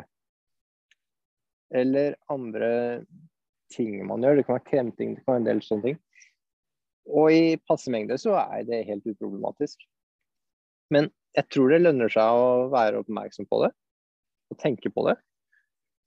Eller 1.75 2.15
andre 2.31 2.71
ting 3.75 3.99
man 4.07 4.23
gjør. 4.23 4.37
Det 4.39 4.47
kan 4.47 4.61
være 4.61 4.69
kremting, 4.71 5.17
det 5.17 5.25
kan 5.25 5.33
være 5.35 5.43
en 5.43 5.51
del 5.51 5.65
sånne 5.67 5.89
ting. 5.89 5.99
Og 7.11 7.33
i 7.33 7.57
passe 7.69 7.93
mengde 7.93 8.17
så 8.21 8.37
er 8.40 8.64
det 8.69 8.87
helt 8.88 9.07
uproblematisk. 9.07 9.83
Men 10.95 11.11
jeg 11.37 11.49
tror 11.53 11.73
det 11.73 11.83
lønner 11.83 12.12
seg 12.12 12.40
å 12.40 12.69
være 12.73 13.03
oppmerksom 13.03 13.49
på 13.51 13.64
det, 13.64 13.71
og 14.53 14.61
tenke 14.61 14.93
på 14.93 15.07
det. 15.09 15.17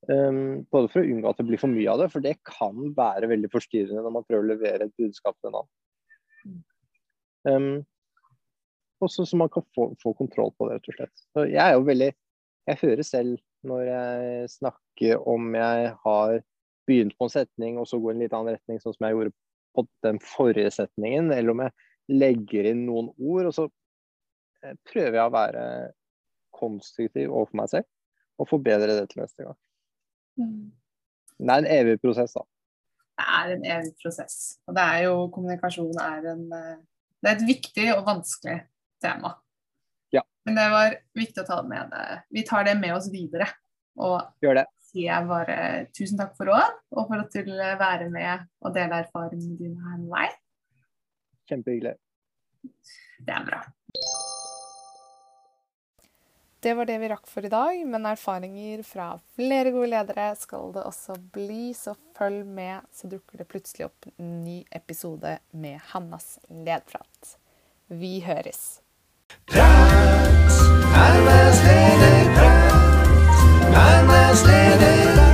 Um, 0.08 0.64
både 0.72 0.92
for 0.94 1.02
å 1.02 1.10
unngå 1.10 1.30
at 1.30 1.40
det 1.42 1.48
blir 1.50 1.60
for 1.60 1.74
mye 1.74 1.90
av 1.92 2.04
det, 2.04 2.10
for 2.14 2.24
det 2.24 2.38
kan 2.48 2.94
være 2.96 3.30
veldig 3.32 3.50
forstyrrende 3.52 4.04
når 4.06 4.14
man 4.20 4.26
prøver 4.28 4.46
å 4.46 4.52
levere 4.54 4.88
et 4.88 5.00
budskap 5.02 5.36
til 5.40 5.52
en 5.52 5.60
annen. 5.62 6.62
Um, 7.48 7.74
også 9.04 9.26
så 9.28 9.38
man 9.40 9.52
kan 9.54 9.66
få, 9.76 9.92
få 10.02 10.14
kontroll 10.18 10.54
på 10.58 10.70
det, 10.70 10.78
rett 10.78 10.92
og 10.92 10.98
slett. 10.98 11.26
Så 11.34 11.46
jeg 11.50 11.62
er 11.64 11.76
jo 11.76 11.86
veldig 11.88 12.14
Jeg 12.68 12.80
hører 12.82 13.06
selv 13.08 13.38
når 13.68 13.82
jeg 13.88 14.48
snakker 14.52 15.28
om 15.32 15.54
jeg 15.56 15.92
har 16.04 16.34
begynt 16.88 17.16
på 17.16 17.28
en 17.28 17.32
setning 17.32 17.78
og 17.80 17.88
så 17.88 18.00
går 18.04 18.12
en 18.14 18.24
litt 18.24 18.34
annen 18.36 18.58
retning, 18.58 18.82
sånn 18.84 18.96
som 18.96 19.08
jeg 19.08 19.16
gjorde 19.16 19.32
på 19.78 19.86
den 20.06 20.20
forrige 20.24 20.72
setningen, 20.74 21.32
eller 21.36 21.54
om 21.54 21.64
jeg 21.66 21.76
legger 22.18 22.72
inn 22.72 22.86
noen 22.88 23.12
ord, 23.14 23.50
og 23.50 23.56
så 23.56 23.68
eh, 24.64 24.76
prøver 24.90 25.20
jeg 25.20 25.30
å 25.30 25.36
være 25.36 25.64
konstruktiv 26.58 27.30
overfor 27.30 27.62
meg 27.62 27.72
selv 27.76 27.88
og 28.38 28.50
forbedre 28.50 28.94
det 28.94 29.08
til 29.12 29.24
neste 29.24 29.46
gang. 29.46 29.58
Det 31.38 31.50
er 31.54 31.64
en 31.64 31.72
evig 31.74 31.98
prosess, 32.02 32.36
da. 32.38 32.46
Det 33.18 33.26
er 33.40 33.52
en 33.56 33.66
evig 33.78 33.94
prosess. 34.02 34.38
Og 34.70 34.78
det 34.78 34.86
er 34.86 35.04
jo 35.08 35.16
kommunikasjon 35.34 35.98
er 36.02 36.32
en 36.34 36.46
eh, 36.54 36.78
Det 37.18 37.32
er 37.32 37.40
et 37.40 37.48
viktig 37.48 37.86
og 37.96 38.04
vanskelig 38.06 38.60
tema. 39.02 39.32
Ja. 40.14 40.22
Men 40.46 40.60
det 40.60 40.66
var 40.70 40.98
viktig 41.18 41.42
å 41.42 41.48
ta 41.48 41.62
det 41.64 41.72
med. 41.72 41.96
Vi 42.30 42.44
tar 42.46 42.68
det 42.68 42.76
med 42.78 42.94
oss 42.94 43.10
videre. 43.10 43.50
Og 43.98 44.22
Gjør 44.46 44.60
det. 44.60 44.68
Sier 44.98 45.12
jeg 45.12 45.30
bare 45.30 45.58
tusen 45.94 46.20
takk 46.20 46.34
for 46.38 46.50
råd, 46.50 46.82
og 46.96 47.06
for 47.10 47.22
at 47.22 47.34
du 47.34 47.44
ville 47.46 47.70
være 47.80 48.10
med 48.14 48.48
og 48.66 48.74
dele 48.76 49.04
erfaringene 49.06 49.58
dine 49.60 49.78
her 49.84 50.02
med 50.02 50.10
meg. 50.16 50.38
Kjempehyggelig. 51.48 51.98
Det 53.28 53.34
er 53.34 53.46
bra. 53.46 53.62
Det 56.60 56.74
var 56.74 56.88
det 56.90 56.96
vi 57.00 57.10
rakk 57.12 57.28
for 57.30 57.46
i 57.46 57.52
dag, 57.54 57.84
men 57.86 58.08
erfaringer 58.10 58.82
fra 58.84 59.12
flere 59.38 59.72
gode 59.72 59.92
ledere 59.94 60.32
skal 60.36 60.74
det 60.76 60.84
også 60.90 61.16
bli, 61.36 61.70
så 61.78 61.94
følg 62.18 62.42
med, 62.50 62.82
så 62.92 63.08
dukker 63.12 63.40
det 63.40 63.48
plutselig 63.52 63.86
opp 63.88 64.10
en 64.18 64.42
ny 64.42 64.58
episode 64.76 65.38
med 65.54 65.78
Hannas 65.94 66.40
ledprat. 66.50 67.38
Vi 67.88 68.18
høres! 68.26 68.82
Prat, 69.54 70.60
Hannas 70.98 71.64
leder 71.70 72.17
Ganas 73.78 74.44
de 74.44 75.27